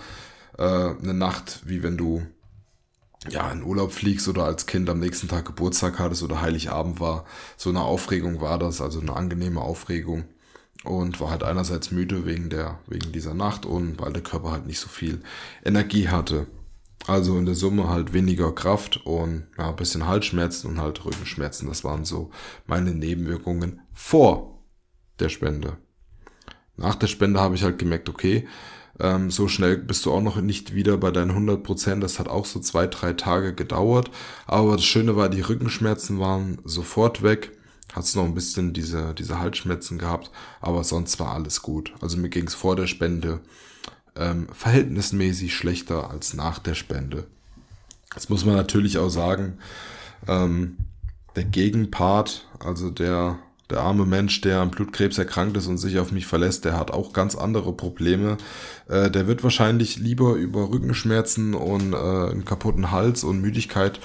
[0.58, 2.22] äh, eine Nacht, wie wenn du
[3.28, 7.24] ja, in Urlaub fliegst oder als Kind am nächsten Tag Geburtstag hattest oder Heiligabend war.
[7.56, 10.24] So eine Aufregung war das, also eine angenehme Aufregung.
[10.84, 14.66] Und war halt einerseits müde wegen der, wegen dieser Nacht und weil der Körper halt
[14.66, 15.20] nicht so viel
[15.64, 16.46] Energie hatte.
[17.06, 21.68] Also in der Summe halt weniger Kraft und ja, ein bisschen Halsschmerzen und halt Rückenschmerzen.
[21.68, 22.30] Das waren so
[22.66, 24.59] meine Nebenwirkungen vor
[25.20, 25.76] der Spende.
[26.76, 28.46] Nach der Spende habe ich halt gemerkt, okay,
[28.98, 32.02] ähm, so schnell bist du auch noch nicht wieder bei deinen 100 Prozent.
[32.02, 34.10] Das hat auch so zwei, drei Tage gedauert.
[34.46, 37.52] Aber das Schöne war, die Rückenschmerzen waren sofort weg.
[37.92, 40.30] Hast noch ein bisschen diese, diese Halsschmerzen gehabt,
[40.60, 41.92] aber sonst war alles gut.
[42.00, 43.40] Also mir ging es vor der Spende
[44.14, 47.26] ähm, verhältnismäßig schlechter als nach der Spende.
[48.14, 49.58] Das muss man natürlich auch sagen.
[50.28, 50.76] Ähm,
[51.36, 53.38] der Gegenpart, also der
[53.70, 56.90] der arme Mensch, der an Blutkrebs erkrankt ist und sich auf mich verlässt, der hat
[56.90, 58.36] auch ganz andere Probleme.
[58.88, 64.00] Äh, der wird wahrscheinlich lieber über Rückenschmerzen und äh, einen kaputten Hals und Müdigkeit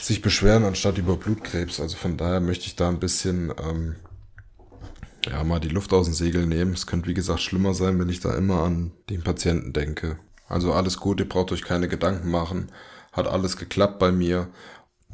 [0.00, 1.80] sich beschweren, anstatt über Blutkrebs.
[1.80, 3.96] Also von daher möchte ich da ein bisschen ähm,
[5.30, 6.72] ja, mal die Luft aus dem Segel nehmen.
[6.72, 10.18] Es könnte, wie gesagt, schlimmer sein, wenn ich da immer an den Patienten denke.
[10.48, 12.70] Also alles gut, ihr braucht euch keine Gedanken machen.
[13.12, 14.48] Hat alles geklappt bei mir.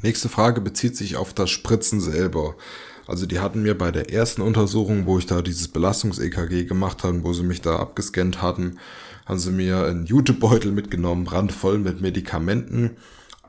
[0.01, 2.55] Nächste Frage bezieht sich auf das Spritzen selber.
[3.07, 7.23] Also die hatten mir bei der ersten Untersuchung, wo ich da dieses Belastungs-EKG gemacht habe,
[7.23, 8.77] wo sie mich da abgescannt hatten,
[9.25, 12.91] haben sie mir einen Jutebeutel mitgenommen, randvoll mit Medikamenten.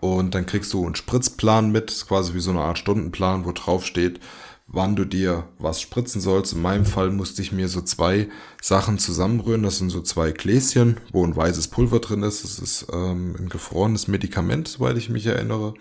[0.01, 3.45] Und dann kriegst du einen Spritzplan mit, das ist quasi wie so eine Art Stundenplan,
[3.45, 4.21] wo drauf steht,
[4.67, 6.53] wann du dir was spritzen sollst.
[6.53, 8.29] In meinem Fall musste ich mir so zwei
[8.61, 9.63] Sachen zusammenrühren.
[9.63, 12.45] Das sind so zwei Gläschen, wo ein weißes Pulver drin ist.
[12.45, 15.75] Das ist ähm, ein gefrorenes Medikament, soweit ich mich erinnere.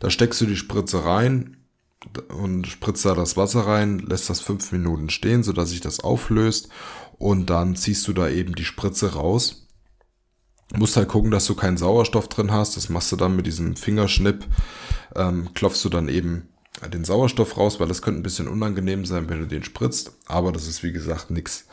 [0.00, 1.56] Da steckst du die Spritze rein,
[2.28, 6.68] und spritzt da das Wasser rein, lässt das fünf Minuten stehen, sodass sich das auflöst
[7.18, 9.66] und dann ziehst du da eben die Spritze raus.
[10.74, 12.76] Musst halt gucken, dass du keinen Sauerstoff drin hast.
[12.76, 14.46] Das machst du dann mit diesem Fingerschnipp.
[15.14, 16.48] Ähm, klopfst du dann eben
[16.92, 20.12] den Sauerstoff raus, weil das könnte ein bisschen unangenehm sein, wenn du den spritzt.
[20.26, 21.66] Aber das ist wie gesagt nichts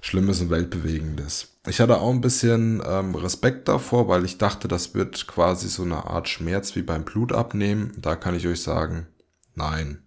[0.00, 1.48] Schlimmes und Weltbewegendes.
[1.66, 5.82] Ich hatte auch ein bisschen ähm, Respekt davor, weil ich dachte, das wird quasi so
[5.82, 7.92] eine Art Schmerz wie beim Blutabnehmen.
[7.98, 9.08] Da kann ich euch sagen,
[9.56, 10.02] nein.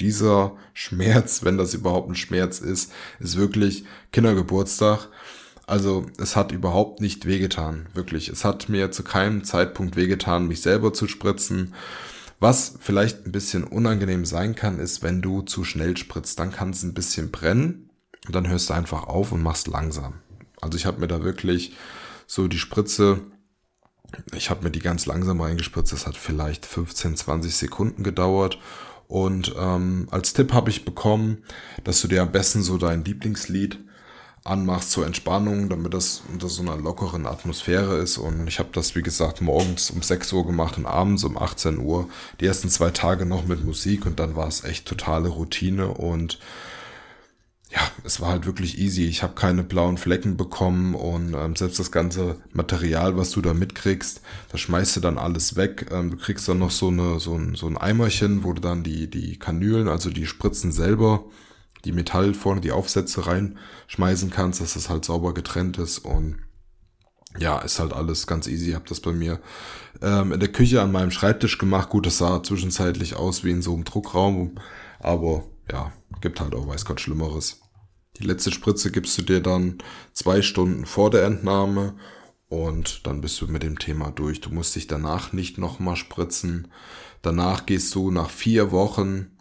[0.00, 5.08] Dieser Schmerz, wenn das überhaupt ein Schmerz ist, ist wirklich Kindergeburtstag.
[5.66, 8.28] Also es hat überhaupt nicht wehgetan, wirklich.
[8.28, 11.74] Es hat mir zu keinem Zeitpunkt wehgetan, mich selber zu spritzen.
[12.40, 16.70] Was vielleicht ein bisschen unangenehm sein kann, ist, wenn du zu schnell spritzt, dann kann
[16.70, 17.90] es ein bisschen brennen
[18.26, 20.14] und dann hörst du einfach auf und machst langsam.
[20.60, 21.76] Also ich habe mir da wirklich
[22.26, 23.20] so die Spritze,
[24.34, 28.58] ich habe mir die ganz langsam reingespritzt, das hat vielleicht 15, 20 Sekunden gedauert.
[29.08, 31.38] Und ähm, als Tipp habe ich bekommen,
[31.82, 33.78] dass du dir am besten so dein Lieblingslied
[34.44, 38.18] anmachst zur Entspannung, damit das unter so einer lockeren Atmosphäre ist.
[38.18, 41.78] Und ich habe das, wie gesagt, morgens um 6 Uhr gemacht und abends um 18
[41.78, 42.08] Uhr.
[42.40, 46.38] Die ersten zwei Tage noch mit Musik und dann war es echt totale Routine und
[47.70, 49.04] ja, es war halt wirklich easy.
[49.06, 53.54] Ich habe keine blauen Flecken bekommen und ähm, selbst das ganze Material, was du da
[53.54, 55.86] mitkriegst, das schmeißt du dann alles weg.
[55.92, 58.82] Ähm, du kriegst dann noch so, eine, so, ein, so ein Eimerchen, wo du dann
[58.82, 61.24] die, die Kanülen, also die Spritzen selber,
[61.84, 66.38] die Metall vorne, die Aufsätze reinschmeißen kannst, dass das halt sauber getrennt ist und
[67.38, 68.70] ja, ist halt alles ganz easy.
[68.70, 69.38] Ich habe das bei mir
[70.02, 71.88] ähm, in der Küche an meinem Schreibtisch gemacht.
[71.88, 74.56] Gut, das sah zwischenzeitlich aus wie in so einem Druckraum,
[74.98, 77.59] aber ja, gibt halt auch weiß Gott Schlimmeres.
[78.18, 79.78] Die letzte Spritze gibst du dir dann
[80.12, 81.96] zwei Stunden vor der Entnahme
[82.48, 84.40] und dann bist du mit dem Thema durch.
[84.40, 86.68] Du musst dich danach nicht nochmal spritzen.
[87.22, 89.38] Danach gehst du nach vier Wochen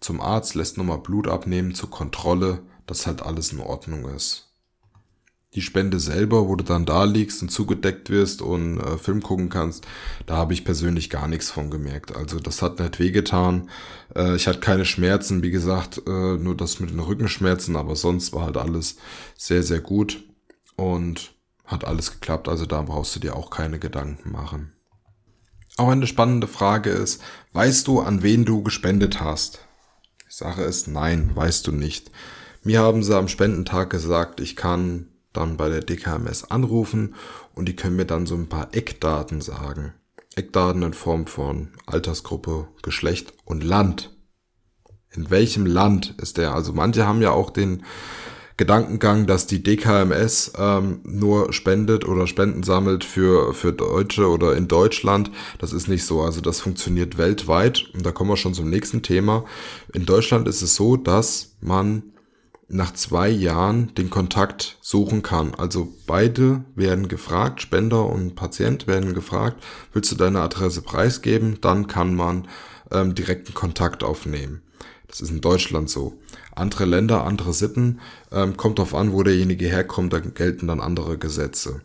[0.00, 4.51] zum Arzt, lässt nochmal Blut abnehmen zur Kontrolle, dass halt alles in Ordnung ist
[5.54, 9.50] die Spende selber, wo du dann da liegst und zugedeckt wirst und äh, Film gucken
[9.50, 9.86] kannst,
[10.24, 12.16] da habe ich persönlich gar nichts von gemerkt.
[12.16, 13.68] Also das hat nicht wehgetan.
[14.16, 18.32] Äh, ich hatte keine Schmerzen, wie gesagt, äh, nur das mit den Rückenschmerzen, aber sonst
[18.32, 18.96] war halt alles
[19.36, 20.24] sehr, sehr gut
[20.76, 21.34] und
[21.66, 22.48] hat alles geklappt.
[22.48, 24.72] Also da brauchst du dir auch keine Gedanken machen.
[25.76, 29.66] Auch eine spannende Frage ist, weißt du, an wen du gespendet hast?
[30.26, 32.10] Die Sache ist, nein, weißt du nicht.
[32.62, 37.14] Mir haben sie am Spendentag gesagt, ich kann dann bei der DKMS anrufen
[37.54, 39.94] und die können mir dann so ein paar Eckdaten sagen.
[40.34, 44.16] Eckdaten in Form von Altersgruppe, Geschlecht und Land.
[45.10, 46.54] In welchem Land ist der?
[46.54, 47.84] Also manche haben ja auch den
[48.56, 54.68] Gedankengang, dass die DKMS ähm, nur spendet oder Spenden sammelt für, für Deutsche oder in
[54.68, 55.30] Deutschland.
[55.58, 56.20] Das ist nicht so.
[56.20, 57.90] Also das funktioniert weltweit.
[57.94, 59.44] Und da kommen wir schon zum nächsten Thema.
[59.92, 62.11] In Deutschland ist es so, dass man
[62.68, 65.54] nach zwei Jahren den Kontakt suchen kann.
[65.54, 71.58] Also beide werden gefragt, Spender und Patient werden gefragt, willst du deine Adresse preisgeben?
[71.60, 72.48] Dann kann man
[72.90, 74.62] ähm, direkten Kontakt aufnehmen.
[75.08, 76.18] Das ist in Deutschland so.
[76.54, 81.18] Andere Länder, andere Sitten, ähm, kommt darauf an, wo derjenige herkommt, da gelten dann andere
[81.18, 81.82] Gesetze.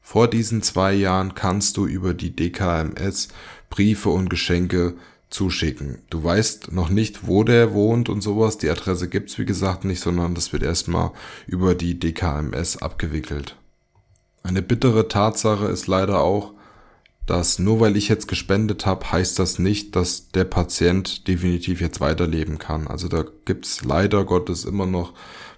[0.00, 3.28] Vor diesen zwei Jahren kannst du über die DKMS
[3.68, 4.96] Briefe und Geschenke
[5.30, 6.02] zuschicken.
[6.10, 8.58] Du weißt noch nicht, wo der wohnt und sowas.
[8.58, 11.12] Die Adresse gibt's wie gesagt nicht, sondern das wird erstmal
[11.46, 13.56] über die DKMS abgewickelt.
[14.42, 16.52] Eine bittere Tatsache ist leider auch,
[17.26, 22.00] dass nur weil ich jetzt gespendet habe, heißt das nicht, dass der Patient definitiv jetzt
[22.00, 22.88] weiterleben kann.
[22.88, 25.12] Also da gibt's leider Gottes immer noch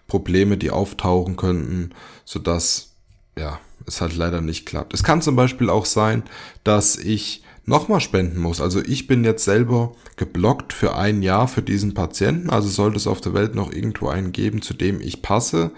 [0.06, 1.94] Probleme, die auftauchen könnten,
[2.26, 2.92] sodass
[3.38, 4.92] ja, es halt leider nicht klappt.
[4.92, 6.24] Es kann zum Beispiel auch sein,
[6.64, 8.61] dass ich nochmal spenden muss.
[8.61, 12.51] Also ich bin jetzt selber geblockt für ein Jahr für diesen Patienten.
[12.51, 15.72] Also sollte es auf der Welt noch irgendwo einen geben, zu dem ich passe,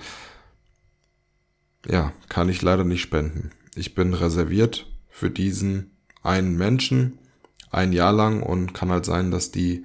[1.87, 3.51] ja, kann ich leider nicht spenden.
[3.75, 5.90] Ich bin reserviert für diesen
[6.23, 7.18] einen Menschen
[7.70, 9.85] ein Jahr lang und kann halt sein, dass die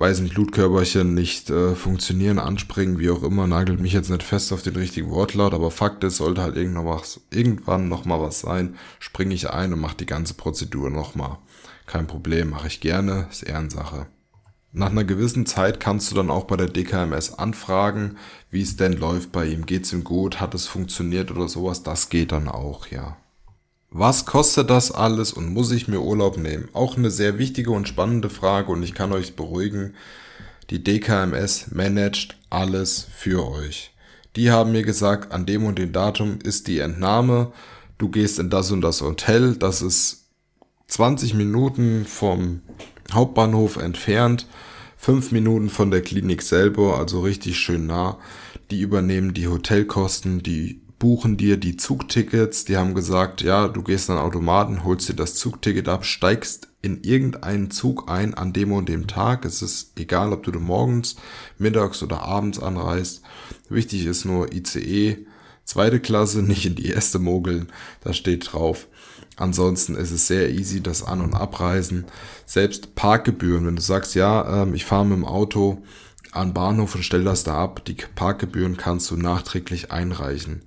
[0.00, 4.62] weißen Blutkörperchen nicht äh, funktionieren, anspringen, wie auch immer, nagelt mich jetzt nicht fest auf
[4.62, 8.76] den richtigen Wortlaut, aber Fakt ist, sollte halt irgendwann, was, irgendwann noch mal was sein,
[8.98, 11.36] springe ich ein und mache die ganze Prozedur nochmal.
[11.84, 14.06] Kein Problem, mache ich gerne, ist Ehrensache.
[14.72, 18.16] Nach einer gewissen Zeit kannst du dann auch bei der DKMS anfragen,
[18.50, 19.66] wie es denn läuft bei ihm.
[19.66, 20.40] Geht's ihm gut?
[20.40, 21.82] Hat es funktioniert oder sowas?
[21.82, 23.18] Das geht dann auch, ja.
[23.92, 26.68] Was kostet das alles und muss ich mir Urlaub nehmen?
[26.74, 29.94] Auch eine sehr wichtige und spannende Frage und ich kann euch beruhigen,
[30.70, 33.90] die DKMS managt alles für euch.
[34.36, 37.52] Die haben mir gesagt, an dem und dem Datum ist die Entnahme,
[37.98, 40.28] du gehst in das und das Hotel, das ist
[40.86, 42.60] 20 Minuten vom
[43.12, 44.46] Hauptbahnhof entfernt,
[44.98, 48.18] 5 Minuten von der Klinik selber, also richtig schön nah.
[48.70, 52.66] Die übernehmen die Hotelkosten, die buchen dir die Zugtickets.
[52.66, 57.02] Die haben gesagt, ja, du gehst an Automaten, holst dir das Zugticket ab, steigst in
[57.02, 59.44] irgendeinen Zug ein an dem und dem Tag.
[59.44, 61.16] Es ist egal, ob du morgens,
[61.58, 63.22] mittags oder abends anreist.
[63.70, 65.26] Wichtig ist nur ICE,
[65.64, 67.72] zweite Klasse, nicht in die erste mogeln.
[68.02, 68.86] Da steht drauf.
[69.36, 72.04] Ansonsten ist es sehr easy, das An- und Abreisen.
[72.44, 75.82] Selbst Parkgebühren, wenn du sagst, ja, ähm, ich fahre mit dem Auto
[76.32, 80.62] an Bahnhof und stell das da ab, die Parkgebühren kannst du nachträglich einreichen.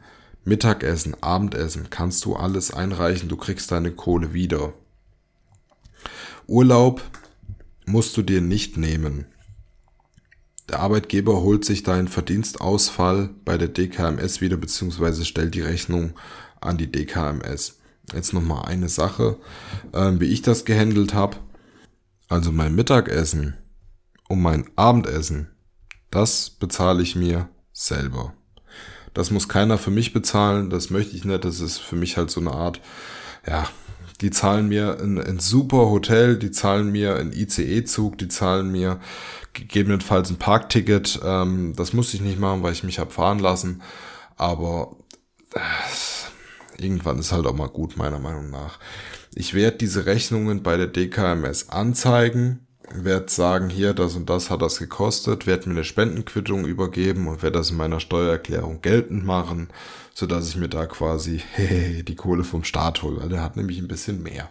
[0.45, 4.73] Mittagessen, Abendessen kannst du alles einreichen, du kriegst deine Kohle wieder.
[6.47, 7.01] Urlaub
[7.85, 9.25] musst du dir nicht nehmen.
[10.69, 16.13] Der Arbeitgeber holt sich deinen Verdienstausfall bei der DKMS wieder beziehungsweise stellt die Rechnung
[16.61, 17.79] an die DKMS.
[18.13, 19.37] Jetzt nochmal eine Sache,
[19.93, 21.37] äh, wie ich das gehandelt habe.
[22.27, 23.55] Also mein Mittagessen
[24.27, 25.49] und mein Abendessen,
[26.11, 28.33] das bezahle ich mir selber.
[29.13, 31.45] Das muss keiner für mich bezahlen, das möchte ich nicht.
[31.45, 32.81] Das ist für mich halt so eine Art,
[33.47, 33.67] ja,
[34.21, 38.99] die zahlen mir ein, ein super Hotel, die zahlen mir ein ICE-Zug, die zahlen mir
[39.53, 41.19] gegebenenfalls ein Parkticket.
[41.23, 43.81] Ähm, das muss ich nicht machen, weil ich mich habe fahren lassen.
[44.35, 44.95] Aber
[45.53, 45.59] äh,
[46.81, 48.79] irgendwann ist halt auch mal gut, meiner Meinung nach.
[49.35, 54.61] Ich werde diese Rechnungen bei der DKMS anzeigen werde sagen, hier, das und das hat
[54.61, 59.69] das gekostet, werde mir eine Spendenquittung übergeben und werde das in meiner Steuererklärung geltend machen,
[60.13, 63.57] so dass ich mir da quasi hey, die Kohle vom Staat hole, weil der hat
[63.57, 64.49] nämlich ein bisschen mehr.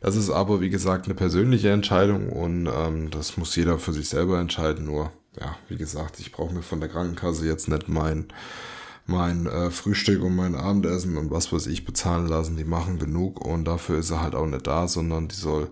[0.00, 4.08] Das ist aber, wie gesagt, eine persönliche Entscheidung und ähm, das muss jeder für sich
[4.08, 4.84] selber entscheiden.
[4.84, 8.26] Nur, ja, wie gesagt, ich brauche mir von der Krankenkasse jetzt nicht mein,
[9.06, 12.56] mein äh, Frühstück und mein Abendessen und was weiß ich bezahlen lassen.
[12.56, 15.70] Die machen genug und dafür ist er halt auch nicht da, sondern die soll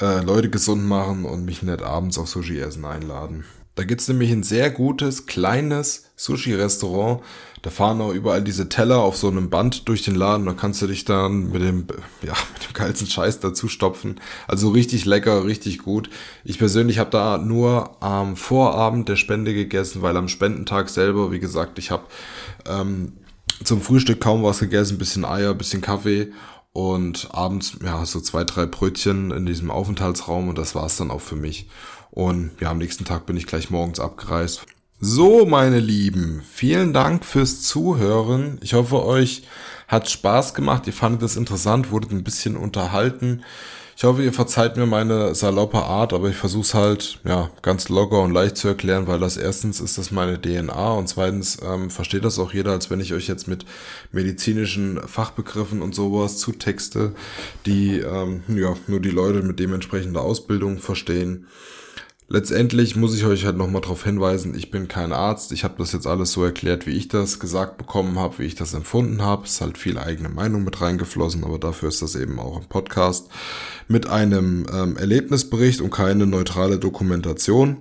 [0.00, 3.44] äh, Leute gesund machen und mich nicht abends auf Sushi essen einladen.
[3.76, 7.22] Da gibt's nämlich ein sehr gutes, kleines Sushi-Restaurant.
[7.62, 10.44] Da fahren auch überall diese Teller auf so einem Band durch den Laden.
[10.44, 11.86] Da kannst du dich dann mit dem,
[12.22, 14.20] ja, mit dem geilsten Scheiß dazu stopfen.
[14.48, 16.10] Also richtig lecker, richtig gut.
[16.44, 21.40] Ich persönlich habe da nur am Vorabend der Spende gegessen, weil am Spendentag selber, wie
[21.40, 22.04] gesagt, ich habe
[22.66, 23.12] ähm,
[23.64, 26.32] zum Frühstück kaum was gegessen, bisschen Eier, bisschen Kaffee
[26.72, 31.20] und abends, ja, so zwei, drei Brötchen in diesem Aufenthaltsraum und das war's dann auch
[31.20, 31.68] für mich.
[32.10, 34.66] Und ja, am nächsten Tag bin ich gleich morgens abgereist.
[35.00, 38.58] So, meine Lieben, vielen Dank fürs Zuhören.
[38.62, 39.44] Ich hoffe, euch
[39.88, 40.86] hat Spaß gemacht.
[40.86, 43.42] Ihr fandet es interessant, wurdet ein bisschen unterhalten.
[44.00, 47.90] Ich hoffe, ihr verzeiht mir meine saloppe Art, aber ich versuche es halt ja ganz
[47.90, 51.90] locker und leicht zu erklären, weil das erstens ist das meine DNA und zweitens ähm,
[51.90, 53.66] versteht das auch jeder, als wenn ich euch jetzt mit
[54.10, 57.12] medizinischen Fachbegriffen und sowas zutexte,
[57.66, 61.46] die ähm, ja nur die Leute mit dementsprechender Ausbildung verstehen.
[62.32, 65.50] Letztendlich muss ich euch halt nochmal darauf hinweisen, ich bin kein Arzt.
[65.50, 68.54] Ich habe das jetzt alles so erklärt, wie ich das gesagt bekommen habe, wie ich
[68.54, 69.46] das empfunden habe.
[69.46, 72.68] Es ist halt viel eigene Meinung mit reingeflossen, aber dafür ist das eben auch ein
[72.68, 73.28] Podcast
[73.88, 77.78] mit einem ähm, Erlebnisbericht und keine neutrale Dokumentation.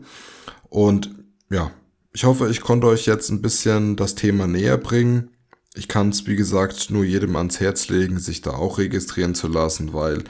[0.68, 1.12] Und
[1.52, 1.70] ja,
[2.12, 5.30] ich hoffe, ich konnte euch jetzt ein bisschen das Thema näher bringen.
[5.76, 9.48] Ich kann es, wie gesagt, nur jedem ans Herz legen, sich da auch registrieren zu
[9.48, 10.24] lassen, weil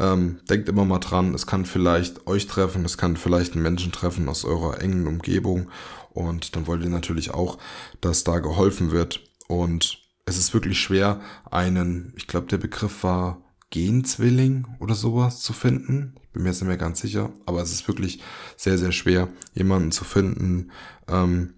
[0.00, 3.92] ähm, denkt immer mal dran, es kann vielleicht euch treffen, es kann vielleicht einen Menschen
[3.92, 5.68] treffen aus eurer engen Umgebung
[6.10, 7.58] und dann wollt ihr natürlich auch,
[8.00, 9.22] dass da geholfen wird.
[9.48, 11.20] Und es ist wirklich schwer,
[11.50, 16.14] einen, ich glaube, der Begriff war Genzwilling oder sowas zu finden.
[16.22, 18.22] Ich bin mir jetzt nicht mehr ganz sicher, aber es ist wirklich
[18.56, 20.70] sehr, sehr schwer, jemanden zu finden,
[21.06, 21.52] ähm,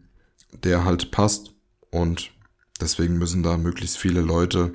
[0.64, 1.52] der halt passt
[1.90, 2.32] und
[2.80, 4.74] Deswegen müssen da möglichst viele Leute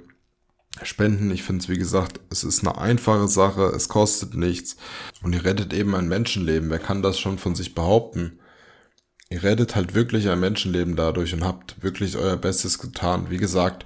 [0.82, 1.32] spenden.
[1.32, 4.76] Ich finde es, wie gesagt, es ist eine einfache Sache, es kostet nichts
[5.22, 6.70] und ihr rettet eben ein Menschenleben.
[6.70, 8.40] Wer kann das schon von sich behaupten?
[9.30, 13.30] Ihr rettet halt wirklich ein Menschenleben dadurch und habt wirklich euer Bestes getan.
[13.30, 13.86] Wie gesagt,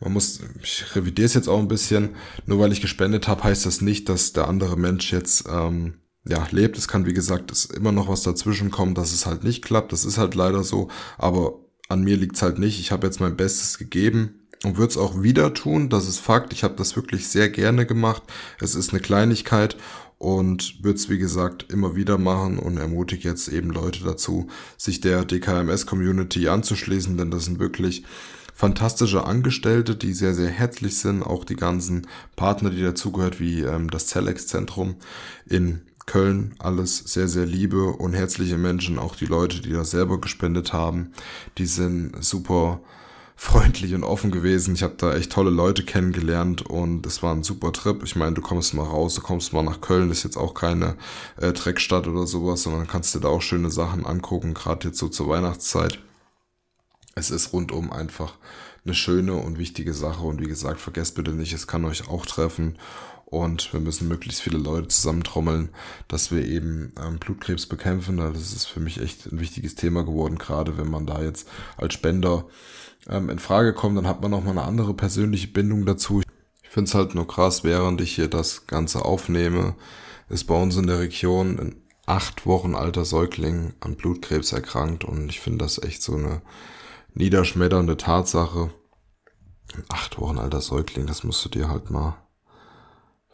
[0.00, 2.10] man muss, ich revidiere es jetzt auch ein bisschen,
[2.46, 5.94] nur weil ich gespendet habe, heißt das nicht, dass der andere Mensch jetzt ähm,
[6.24, 6.78] ja, lebt.
[6.78, 9.92] Es kann, wie gesagt, es immer noch was dazwischen kommen, dass es halt nicht klappt.
[9.92, 10.88] Das ist halt leider so.
[11.16, 11.58] Aber
[11.88, 12.78] an mir liegt's halt nicht.
[12.80, 14.34] Ich habe jetzt mein Bestes gegeben
[14.64, 15.88] und würde es auch wieder tun.
[15.88, 16.52] Das ist Fakt.
[16.52, 18.22] Ich habe das wirklich sehr gerne gemacht.
[18.60, 19.76] Es ist eine Kleinigkeit
[20.18, 25.00] und würde es, wie gesagt, immer wieder machen und ermutige jetzt eben Leute dazu, sich
[25.00, 28.04] der DKMS-Community anzuschließen, denn das sind wirklich
[28.52, 31.22] fantastische Angestellte, die sehr, sehr herzlich sind.
[31.22, 34.96] Auch die ganzen Partner, die dazugehört, wie ähm, das Celex-Zentrum
[35.46, 40.20] in Köln alles sehr, sehr liebe und herzliche Menschen, auch die Leute, die da selber
[40.20, 41.12] gespendet haben,
[41.58, 42.80] die sind super
[43.36, 44.74] freundlich und offen gewesen.
[44.74, 48.02] Ich habe da echt tolle Leute kennengelernt und es war ein super Trip.
[48.02, 50.54] Ich meine, du kommst mal raus, du kommst mal nach Köln, das ist jetzt auch
[50.54, 50.96] keine
[51.36, 55.08] äh, Dreckstadt oder sowas, sondern kannst dir da auch schöne Sachen angucken, gerade jetzt so
[55.08, 55.98] zur Weihnachtszeit.
[57.14, 58.34] Es ist rundum einfach
[58.84, 62.24] eine schöne und wichtige Sache und wie gesagt, vergesst bitte nicht, es kann euch auch
[62.24, 62.78] treffen
[63.30, 65.68] Und wir müssen möglichst viele Leute zusammentrommeln,
[66.08, 68.16] dass wir eben ähm, Blutkrebs bekämpfen.
[68.16, 71.92] Das ist für mich echt ein wichtiges Thema geworden, gerade wenn man da jetzt als
[71.92, 72.46] Spender
[73.06, 76.22] ähm, in Frage kommt, dann hat man nochmal eine andere persönliche Bindung dazu.
[76.62, 79.74] Ich finde es halt nur krass, während ich hier das Ganze aufnehme,
[80.30, 85.28] ist bei uns in der Region ein acht Wochen alter Säugling an Blutkrebs erkrankt und
[85.28, 86.40] ich finde das echt so eine
[87.12, 88.70] niederschmetternde Tatsache.
[89.90, 92.16] Acht Wochen alter Säugling, das musst du dir halt mal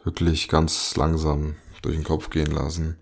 [0.05, 2.97] wirklich ganz langsam durch den Kopf gehen lassen.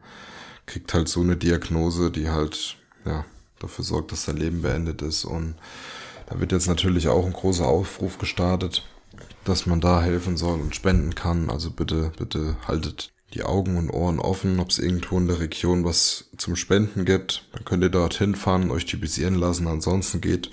[0.66, 3.26] Kriegt halt so eine Diagnose, die halt, ja,
[3.60, 5.26] dafür sorgt, dass sein Leben beendet ist.
[5.26, 5.56] Und
[6.28, 8.88] da wird jetzt natürlich auch ein großer Aufruf gestartet,
[9.44, 11.50] dass man da helfen soll und spenden kann.
[11.50, 15.84] Also bitte, bitte haltet die Augen und Ohren offen, ob es irgendwo in der Region
[15.84, 17.46] was zum Spenden gibt.
[17.52, 19.68] Dann könnt ihr dorthin fahren, euch typisieren lassen.
[19.68, 20.50] Ansonsten geht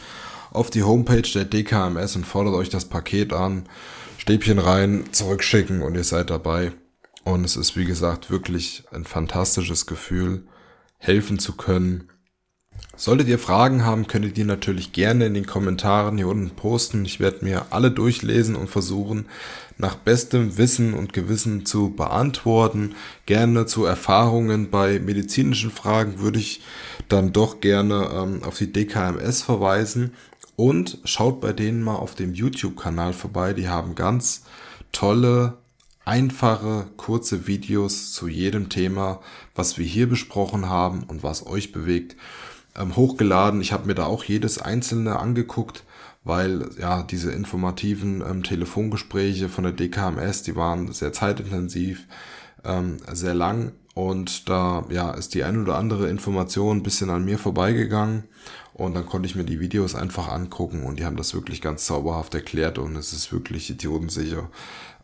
[0.51, 3.69] auf die Homepage der DKMS und fordert euch das Paket an.
[4.31, 6.71] Stäbchen rein, zurückschicken und ihr seid dabei.
[7.25, 10.45] Und es ist, wie gesagt, wirklich ein fantastisches Gefühl,
[10.99, 12.05] helfen zu können.
[12.95, 17.05] Solltet ihr Fragen haben, könnt ihr natürlich gerne in den Kommentaren hier unten posten.
[17.05, 19.27] Ich werde mir alle durchlesen und versuchen,
[19.79, 22.95] nach bestem Wissen und Gewissen zu beantworten.
[23.27, 26.63] Gerne zu Erfahrungen bei medizinischen Fragen würde ich
[27.09, 30.13] dann doch gerne ähm, auf die DKMS verweisen.
[30.61, 33.55] Und schaut bei denen mal auf dem YouTube-Kanal vorbei.
[33.55, 34.43] Die haben ganz
[34.93, 35.57] tolle,
[36.05, 39.23] einfache, kurze Videos zu jedem Thema,
[39.55, 42.15] was wir hier besprochen haben und was euch bewegt,
[42.77, 43.63] ähm, hochgeladen.
[43.63, 45.83] Ich habe mir da auch jedes einzelne angeguckt,
[46.25, 52.07] weil ja diese informativen ähm, Telefongespräche von der DKMS, die waren sehr zeitintensiv,
[52.67, 57.25] ähm, sehr lang und da ja ist die ein oder andere Information ein bisschen an
[57.25, 58.25] mir vorbeigegangen
[58.75, 61.85] und dann konnte ich mir die Videos einfach angucken und die haben das wirklich ganz
[61.87, 64.49] zauberhaft erklärt und es ist wirklich idiotensicher.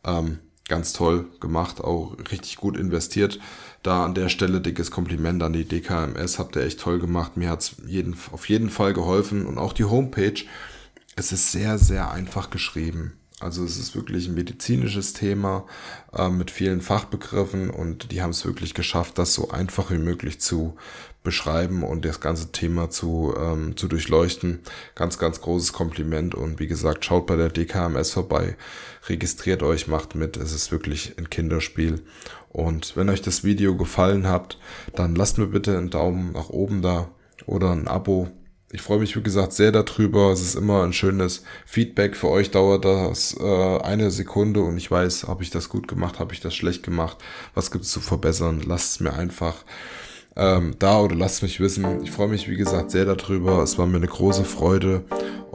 [0.05, 3.39] Ähm, ganz toll gemacht, auch richtig gut investiert.
[3.83, 7.37] Da an der Stelle dickes Kompliment an die DKMS, habt ihr echt toll gemacht.
[7.37, 10.45] Mir hat's jeden, auf jeden Fall geholfen und auch die Homepage.
[11.15, 13.13] Es ist sehr, sehr einfach geschrieben.
[13.39, 15.67] Also es ist wirklich ein medizinisches Thema
[16.15, 20.41] äh, mit vielen Fachbegriffen und die haben es wirklich geschafft, das so einfach wie möglich
[20.41, 20.75] zu
[21.23, 24.61] beschreiben und das ganze Thema zu, ähm, zu durchleuchten.
[24.95, 28.57] Ganz, ganz großes Kompliment und wie gesagt, schaut bei der DKMS vorbei,
[29.07, 30.39] registriert euch, macht mit.
[30.39, 32.03] Es ist wirklich ein Kinderspiel.
[32.49, 34.59] Und wenn euch das Video gefallen hat,
[34.95, 37.11] dann lasst mir bitte einen Daumen nach oben da
[37.45, 38.31] oder ein Abo
[38.73, 40.33] ich freue mich, wie gesagt, sehr darüber.
[40.33, 42.17] Es ist immer ein schönes Feedback.
[42.17, 46.19] Für euch dauert das äh, eine Sekunde und ich weiß, habe ich das gut gemacht,
[46.19, 47.19] habe ich das schlecht gemacht,
[47.55, 48.63] was gibt es zu verbessern.
[48.67, 49.65] Lasst es mir einfach
[50.35, 52.03] ähm, da oder lasst mich wissen.
[52.03, 53.63] Ich freue mich, wie gesagt, sehr darüber.
[53.63, 55.05] Es war mir eine große Freude,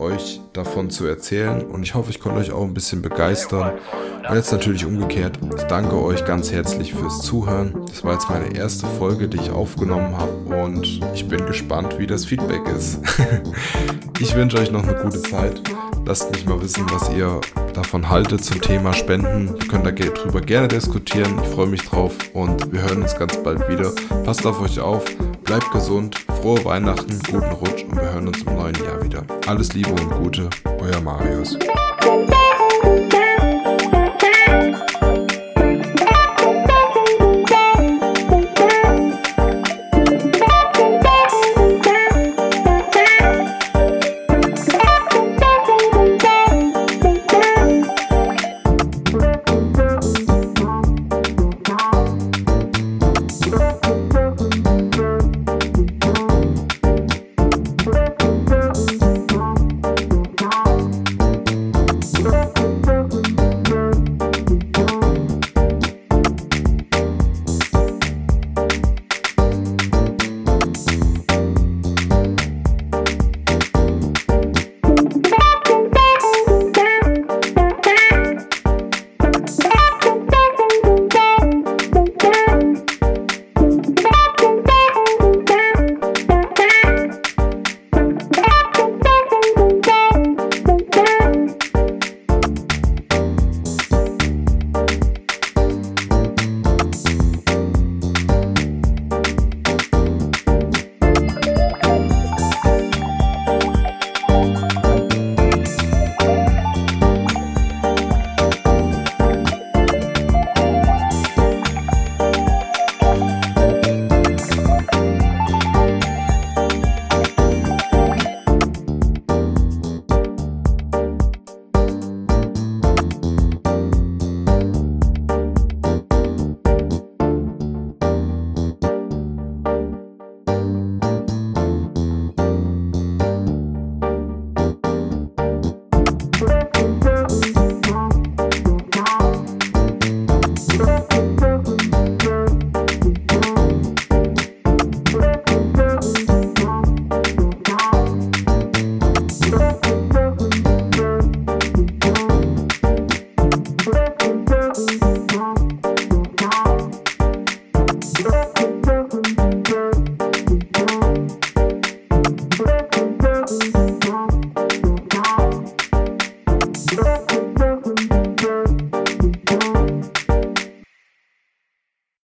[0.01, 3.73] euch davon zu erzählen und ich hoffe, ich konnte euch auch ein bisschen begeistern.
[4.27, 7.73] Und jetzt natürlich umgekehrt, ich danke euch ganz herzlich fürs Zuhören.
[7.87, 12.07] Das war jetzt meine erste Folge, die ich aufgenommen habe und ich bin gespannt, wie
[12.07, 12.99] das Feedback ist.
[14.19, 15.61] ich wünsche euch noch eine gute Zeit.
[16.05, 17.39] Lasst mich mal wissen, was ihr
[17.73, 19.53] davon haltet zum Thema Spenden.
[19.59, 21.39] Wir können darüber gerne diskutieren.
[21.43, 23.91] Ich freue mich drauf und wir hören uns ganz bald wieder.
[24.23, 25.05] Passt auf euch auf,
[25.43, 29.23] bleibt gesund, frohe Weihnachten, guten Rutsch und wir hören uns im neuen Jahr wieder.
[29.47, 31.57] Alles Liebe und Gute, euer Marius.